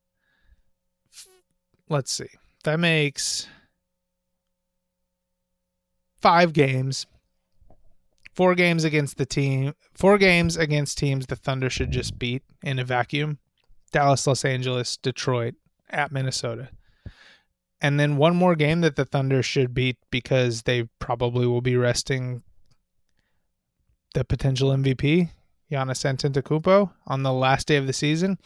let's 1.89 2.13
see. 2.13 2.30
That 2.63 2.80
makes 2.80 3.45
five 6.21 6.53
games. 6.53 7.08
Four 8.38 8.54
games 8.54 8.84
against 8.84 9.17
the 9.17 9.26
team. 9.26 9.73
Four 9.95 10.19
games 10.19 10.58
against 10.58 11.00
teams 11.00 11.26
the 11.26 11.36
Thunder 11.36 11.71
should 11.71 11.89
just 11.89 12.19
beat 12.19 12.43
in 12.62 12.78
a 12.78 12.84
vacuum. 12.84 13.39
Dallas, 13.91 14.28
Los 14.28 14.45
Angeles, 14.45 14.95
Detroit, 14.95 15.56
at 15.89 16.12
Minnesota. 16.12 16.69
And 17.82 18.00
then 18.00 18.17
one 18.17 18.36
more 18.36 18.56
game 18.56 18.82
that 18.82 18.95
the 18.95 19.06
Thunder 19.06 19.41
should 19.41 19.73
beat 19.73 19.97
because 20.12 20.62
they 20.62 20.84
probably 21.00 21.47
will 21.47 21.62
be 21.62 21.76
resting 21.76 22.43
the 24.13 24.23
potential 24.23 24.69
MVP, 24.69 25.32
Giannis 25.71 26.06
Antetokounmpo, 26.06 26.91
on 27.08 27.23
the 27.23 27.34
last 27.34 27.65
day 27.65 27.78
of 27.78 27.88
the 27.88 27.93
season. 27.93 28.38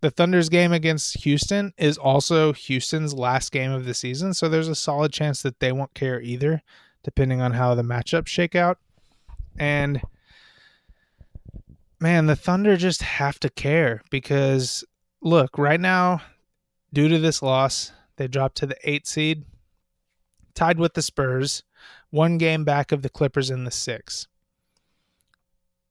The 0.00 0.10
Thunder's 0.10 0.48
game 0.48 0.72
against 0.72 1.24
Houston 1.24 1.74
is 1.76 1.98
also 1.98 2.54
Houston's 2.54 3.12
last 3.12 3.52
game 3.52 3.72
of 3.72 3.84
the 3.84 3.92
season, 3.92 4.32
so 4.32 4.48
there's 4.48 4.68
a 4.68 4.74
solid 4.74 5.12
chance 5.12 5.42
that 5.42 5.60
they 5.60 5.72
won't 5.72 5.92
care 5.92 6.22
either, 6.22 6.62
depending 7.04 7.42
on 7.42 7.52
how 7.52 7.74
the 7.74 7.82
matchups 7.82 8.28
shake 8.28 8.54
out. 8.54 8.78
And 9.58 10.00
man, 12.00 12.26
the 12.26 12.36
Thunder 12.36 12.76
just 12.76 13.02
have 13.02 13.38
to 13.40 13.50
care 13.50 14.02
because 14.10 14.84
look, 15.20 15.58
right 15.58 15.80
now, 15.80 16.22
due 16.92 17.08
to 17.08 17.18
this 17.18 17.42
loss, 17.42 17.92
they 18.16 18.28
dropped 18.28 18.56
to 18.58 18.66
the 18.66 18.78
eight 18.84 19.06
seed, 19.06 19.44
tied 20.54 20.78
with 20.78 20.94
the 20.94 21.02
Spurs, 21.02 21.62
one 22.10 22.38
game 22.38 22.64
back 22.64 22.92
of 22.92 23.02
the 23.02 23.08
Clippers 23.08 23.50
in 23.50 23.64
the 23.64 23.70
six. 23.70 24.26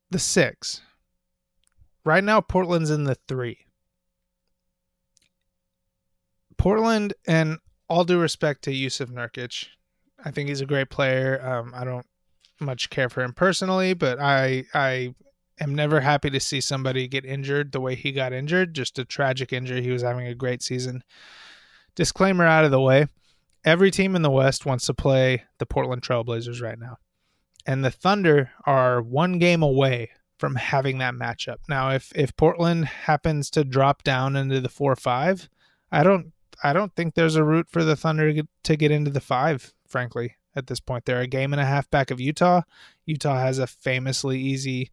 The 0.09 0.19
six. 0.19 0.81
Right 2.03 2.23
now, 2.23 2.41
Portland's 2.41 2.91
in 2.91 3.05
the 3.05 3.17
three. 3.27 3.65
Portland, 6.57 7.13
and 7.27 7.57
all 7.89 8.05
due 8.05 8.19
respect 8.19 8.63
to 8.63 8.71
Jusuf 8.71 9.09
Nurkic, 9.09 9.67
I 10.23 10.31
think 10.31 10.49
he's 10.49 10.61
a 10.61 10.65
great 10.65 10.89
player. 10.89 11.45
Um, 11.45 11.73
I 11.75 11.83
don't 11.83 12.05
much 12.59 12.89
care 12.89 13.09
for 13.09 13.21
him 13.21 13.33
personally, 13.33 13.93
but 13.93 14.19
I 14.19 14.65
I 14.73 15.13
am 15.59 15.75
never 15.75 16.01
happy 16.01 16.29
to 16.29 16.39
see 16.39 16.61
somebody 16.61 17.07
get 17.07 17.25
injured 17.25 17.71
the 17.71 17.81
way 17.81 17.95
he 17.95 18.11
got 18.11 18.33
injured. 18.33 18.73
Just 18.73 18.99
a 18.99 19.05
tragic 19.05 19.53
injury. 19.53 19.81
He 19.81 19.91
was 19.91 20.01
having 20.01 20.27
a 20.27 20.35
great 20.35 20.61
season. 20.61 21.03
Disclaimer 21.95 22.45
out 22.45 22.65
of 22.65 22.71
the 22.71 22.81
way. 22.81 23.07
Every 23.63 23.89
team 23.89 24.15
in 24.15 24.21
the 24.21 24.31
West 24.31 24.65
wants 24.65 24.85
to 24.85 24.93
play 24.93 25.43
the 25.57 25.65
Portland 25.65 26.01
Trailblazers 26.01 26.61
right 26.61 26.77
now. 26.77 26.97
And 27.65 27.83
the 27.83 27.91
Thunder 27.91 28.51
are 28.65 29.01
one 29.01 29.39
game 29.39 29.63
away 29.63 30.11
from 30.37 30.55
having 30.55 30.99
that 30.99 31.15
matchup. 31.15 31.57
Now, 31.67 31.91
if 31.91 32.11
if 32.15 32.35
Portland 32.35 32.85
happens 32.85 33.49
to 33.51 33.63
drop 33.63 34.03
down 34.03 34.35
into 34.35 34.61
the 34.61 34.69
4-5, 34.69 35.47
I 35.91 36.03
don't 36.03 36.33
I 36.63 36.73
don't 36.73 36.95
think 36.95 37.15
there's 37.15 37.35
a 37.35 37.43
route 37.43 37.69
for 37.69 37.83
the 37.83 37.95
Thunder 37.95 38.27
to 38.27 38.33
get, 38.33 38.47
to 38.63 38.75
get 38.77 38.91
into 38.91 39.11
the 39.11 39.21
5, 39.21 39.73
frankly 39.87 40.35
at 40.55 40.67
this 40.67 40.79
point. 40.79 41.05
They're 41.05 41.21
a 41.21 41.27
game 41.27 41.53
and 41.53 41.61
a 41.61 41.65
half 41.65 41.89
back 41.89 42.11
of 42.11 42.19
Utah. 42.19 42.61
Utah 43.05 43.39
has 43.39 43.59
a 43.59 43.67
famously 43.67 44.39
easy 44.39 44.91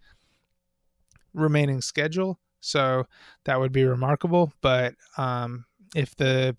remaining 1.34 1.80
schedule, 1.80 2.38
so 2.60 3.06
that 3.44 3.60
would 3.60 3.72
be 3.72 3.84
remarkable. 3.84 4.52
But 4.60 4.94
um, 5.16 5.64
if 5.94 6.16
the 6.16 6.56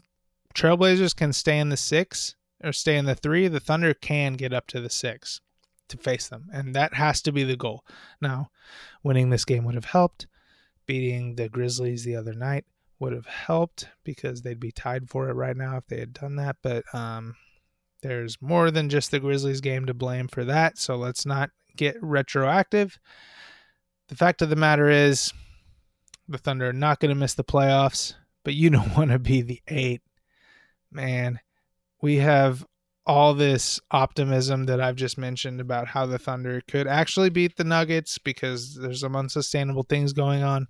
Trailblazers 0.55 1.15
can 1.15 1.33
stay 1.33 1.59
in 1.59 1.69
the 1.69 1.77
six 1.77 2.35
or 2.63 2.71
stay 2.71 2.97
in 2.97 3.05
the 3.05 3.15
three, 3.15 3.47
the 3.47 3.59
Thunder 3.59 3.93
can 3.93 4.33
get 4.33 4.53
up 4.53 4.67
to 4.67 4.81
the 4.81 4.89
six 4.89 5.41
to 5.89 5.97
face 5.97 6.27
them, 6.27 6.49
and 6.53 6.73
that 6.75 6.93
has 6.95 7.21
to 7.23 7.31
be 7.31 7.43
the 7.43 7.57
goal. 7.57 7.83
Now, 8.21 8.49
winning 9.03 9.29
this 9.29 9.45
game 9.45 9.65
would 9.65 9.75
have 9.75 9.85
helped. 9.85 10.27
Beating 10.85 11.35
the 11.35 11.47
Grizzlies 11.47 12.03
the 12.03 12.15
other 12.15 12.33
night 12.33 12.65
would 12.99 13.13
have 13.13 13.25
helped 13.25 13.87
because 14.03 14.41
they'd 14.41 14.59
be 14.59 14.71
tied 14.71 15.09
for 15.09 15.29
it 15.29 15.33
right 15.33 15.55
now 15.55 15.77
if 15.77 15.87
they 15.87 15.99
had 15.99 16.13
done 16.13 16.35
that. 16.37 16.57
But 16.61 16.83
um, 16.93 17.35
there's 18.03 18.37
more 18.41 18.69
than 18.69 18.89
just 18.89 19.09
the 19.09 19.19
Grizzlies 19.19 19.61
game 19.61 19.85
to 19.87 19.93
blame 19.93 20.27
for 20.27 20.43
that, 20.43 20.77
so 20.77 20.95
let's 20.95 21.25
not 21.25 21.49
get 21.75 21.95
retroactive. 22.01 22.99
The 24.09 24.15
fact 24.15 24.41
of 24.41 24.49
the 24.49 24.55
matter 24.55 24.89
is, 24.89 25.33
the 26.27 26.37
Thunder 26.37 26.69
are 26.69 26.73
not 26.73 26.99
going 26.99 27.09
to 27.09 27.15
miss 27.15 27.33
the 27.33 27.43
playoffs, 27.43 28.13
but 28.43 28.53
you 28.53 28.69
don't 28.69 28.95
want 28.95 29.11
to 29.11 29.19
be 29.19 29.41
the 29.41 29.61
eight. 29.67 30.01
Man, 30.91 31.39
we 32.01 32.17
have 32.17 32.65
all 33.05 33.33
this 33.33 33.79
optimism 33.91 34.65
that 34.65 34.79
I've 34.79 34.95
just 34.95 35.17
mentioned 35.17 35.59
about 35.59 35.87
how 35.87 36.05
the 36.05 36.19
Thunder 36.19 36.61
could 36.67 36.87
actually 36.87 37.29
beat 37.29 37.57
the 37.57 37.63
Nuggets 37.63 38.17
because 38.17 38.75
there's 38.75 39.01
some 39.01 39.15
unsustainable 39.15 39.83
things 39.83 40.13
going 40.13 40.43
on. 40.43 40.67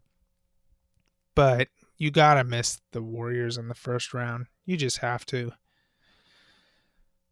But 1.36 1.67
you 1.98 2.12
got 2.12 2.36
to 2.36 2.43
miss 2.43 2.80
the 2.91 3.02
Warriors 3.02 3.58
in 3.58 3.67
the 3.67 3.76
first 3.76 4.13
round. 4.13 4.48
You 4.65 4.78
just 4.78 5.00
have 5.00 5.26
to. 5.28 5.52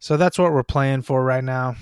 So 0.02 0.18
that's 0.18 0.40
what 0.40 0.52
we're 0.52 0.64
playing 0.64 1.04
for 1.04 1.24
right 1.24 1.44
now. 1.44 1.76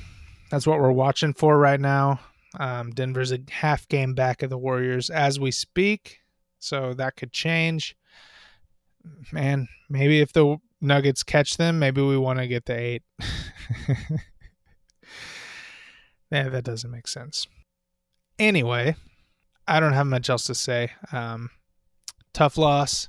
That's 0.52 0.68
what 0.68 0.82
we're 0.82 0.92
watching 0.92 1.34
for 1.34 1.58
right 1.58 1.80
now. 1.80 2.20
Um, 2.60 2.92
Denver's 2.92 3.32
a 3.32 3.40
half 3.50 3.88
game 3.88 4.14
back 4.14 4.44
of 4.44 4.50
the 4.50 4.58
Warriors 4.58 5.10
as 5.10 5.40
we 5.40 5.52
speak. 5.52 6.20
So 6.60 6.94
that 6.96 7.16
could 7.16 7.32
change. 7.32 7.96
Man, 9.32 9.70
maybe 9.90 10.20
if 10.20 10.34
the 10.34 10.58
Nuggets 10.82 11.24
catch 11.24 11.56
them, 11.56 11.80
maybe 11.80 12.02
we 12.02 12.18
want 12.18 12.40
to 12.40 12.48
get 12.48 12.66
the 12.66 12.78
eight. 12.78 13.04
yeah, 16.30 16.50
that 16.50 16.66
doesn't 16.66 16.92
make 16.92 17.08
sense. 17.08 17.48
Anyway, 18.38 18.98
I 19.66 19.80
don't 19.80 19.94
have 19.94 20.08
much 20.08 20.30
else 20.30 20.44
to 20.48 20.56
say. 20.56 20.92
Um, 21.14 21.52
tough 22.34 22.58
loss, 22.58 23.08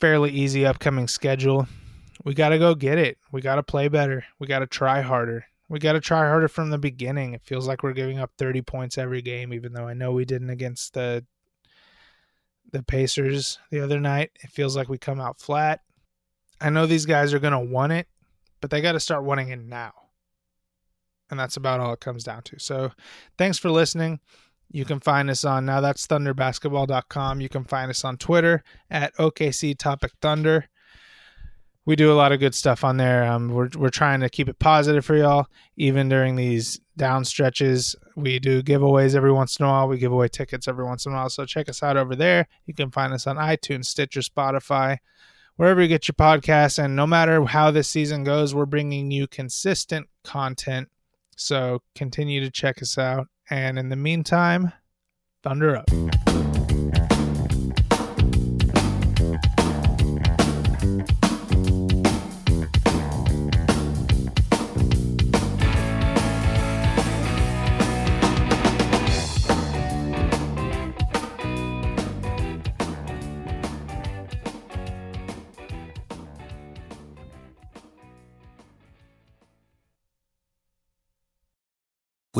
fairly 0.00 0.30
easy 0.30 0.64
upcoming 0.64 1.08
schedule. 1.08 1.66
We 2.24 2.34
got 2.34 2.50
to 2.50 2.58
go 2.58 2.74
get 2.74 2.98
it. 2.98 3.18
We 3.32 3.40
got 3.40 3.56
to 3.56 3.62
play 3.62 3.88
better. 3.88 4.24
We 4.38 4.46
got 4.46 4.58
to 4.60 4.66
try 4.66 5.00
harder. 5.00 5.46
We 5.68 5.78
got 5.78 5.92
to 5.92 6.00
try 6.00 6.26
harder 6.26 6.48
from 6.48 6.70
the 6.70 6.78
beginning. 6.78 7.32
It 7.32 7.42
feels 7.44 7.66
like 7.66 7.82
we're 7.82 7.92
giving 7.92 8.18
up 8.18 8.32
30 8.36 8.62
points 8.62 8.98
every 8.98 9.22
game, 9.22 9.54
even 9.54 9.72
though 9.72 9.86
I 9.86 9.94
know 9.94 10.12
we 10.12 10.24
didn't 10.24 10.50
against 10.50 10.94
the 10.94 11.24
the 12.72 12.82
Pacers 12.82 13.58
the 13.70 13.80
other 13.80 13.98
night. 13.98 14.30
It 14.42 14.50
feels 14.50 14.76
like 14.76 14.88
we 14.88 14.98
come 14.98 15.20
out 15.20 15.40
flat. 15.40 15.80
I 16.60 16.70
know 16.70 16.86
these 16.86 17.06
guys 17.06 17.32
are 17.34 17.38
going 17.38 17.52
to 17.52 17.58
want 17.58 17.92
it, 17.92 18.06
but 18.60 18.70
they 18.70 18.80
got 18.80 18.92
to 18.92 19.00
start 19.00 19.24
wanting 19.24 19.48
it 19.48 19.60
now. 19.60 19.92
And 21.30 21.38
that's 21.38 21.56
about 21.56 21.80
all 21.80 21.92
it 21.92 22.00
comes 22.00 22.24
down 22.24 22.42
to. 22.42 22.58
So, 22.58 22.92
thanks 23.38 23.58
for 23.58 23.70
listening. 23.70 24.20
You 24.72 24.84
can 24.84 25.00
find 25.00 25.30
us 25.30 25.44
on 25.44 25.66
now 25.66 25.80
that's 25.80 26.06
thunderbasketball.com. 26.06 27.40
You 27.40 27.48
can 27.48 27.64
find 27.64 27.90
us 27.90 28.04
on 28.04 28.16
Twitter 28.16 28.62
at 28.90 29.14
OKC 29.16 29.76
Topic 29.76 30.12
Thunder. 30.20 30.68
We 31.86 31.96
do 31.96 32.12
a 32.12 32.14
lot 32.14 32.32
of 32.32 32.40
good 32.40 32.54
stuff 32.54 32.84
on 32.84 32.98
there. 32.98 33.24
Um, 33.24 33.48
we're 33.48 33.70
we're 33.76 33.88
trying 33.88 34.20
to 34.20 34.28
keep 34.28 34.48
it 34.48 34.58
positive 34.58 35.04
for 35.04 35.16
y'all, 35.16 35.46
even 35.76 36.08
during 36.08 36.36
these 36.36 36.80
down 36.96 37.24
stretches. 37.24 37.96
We 38.14 38.38
do 38.38 38.62
giveaways 38.62 39.14
every 39.14 39.32
once 39.32 39.58
in 39.58 39.64
a 39.64 39.68
while. 39.68 39.88
We 39.88 39.98
give 39.98 40.12
away 40.12 40.28
tickets 40.28 40.68
every 40.68 40.84
once 40.84 41.06
in 41.06 41.12
a 41.12 41.14
while. 41.14 41.30
So 41.30 41.46
check 41.46 41.68
us 41.68 41.82
out 41.82 41.96
over 41.96 42.14
there. 42.14 42.46
You 42.66 42.74
can 42.74 42.90
find 42.90 43.12
us 43.12 43.26
on 43.26 43.36
iTunes, 43.36 43.86
Stitcher, 43.86 44.20
Spotify, 44.20 44.98
wherever 45.56 45.80
you 45.80 45.88
get 45.88 46.06
your 46.06 46.14
podcasts. 46.14 46.82
And 46.82 46.94
no 46.94 47.06
matter 47.06 47.42
how 47.44 47.70
this 47.70 47.88
season 47.88 48.24
goes, 48.24 48.54
we're 48.54 48.66
bringing 48.66 49.10
you 49.10 49.26
consistent 49.26 50.08
content. 50.22 50.88
So 51.36 51.80
continue 51.94 52.40
to 52.40 52.50
check 52.50 52.82
us 52.82 52.98
out. 52.98 53.28
And 53.48 53.78
in 53.78 53.88
the 53.88 53.96
meantime, 53.96 54.72
thunder 55.42 55.76
up. 55.76 56.49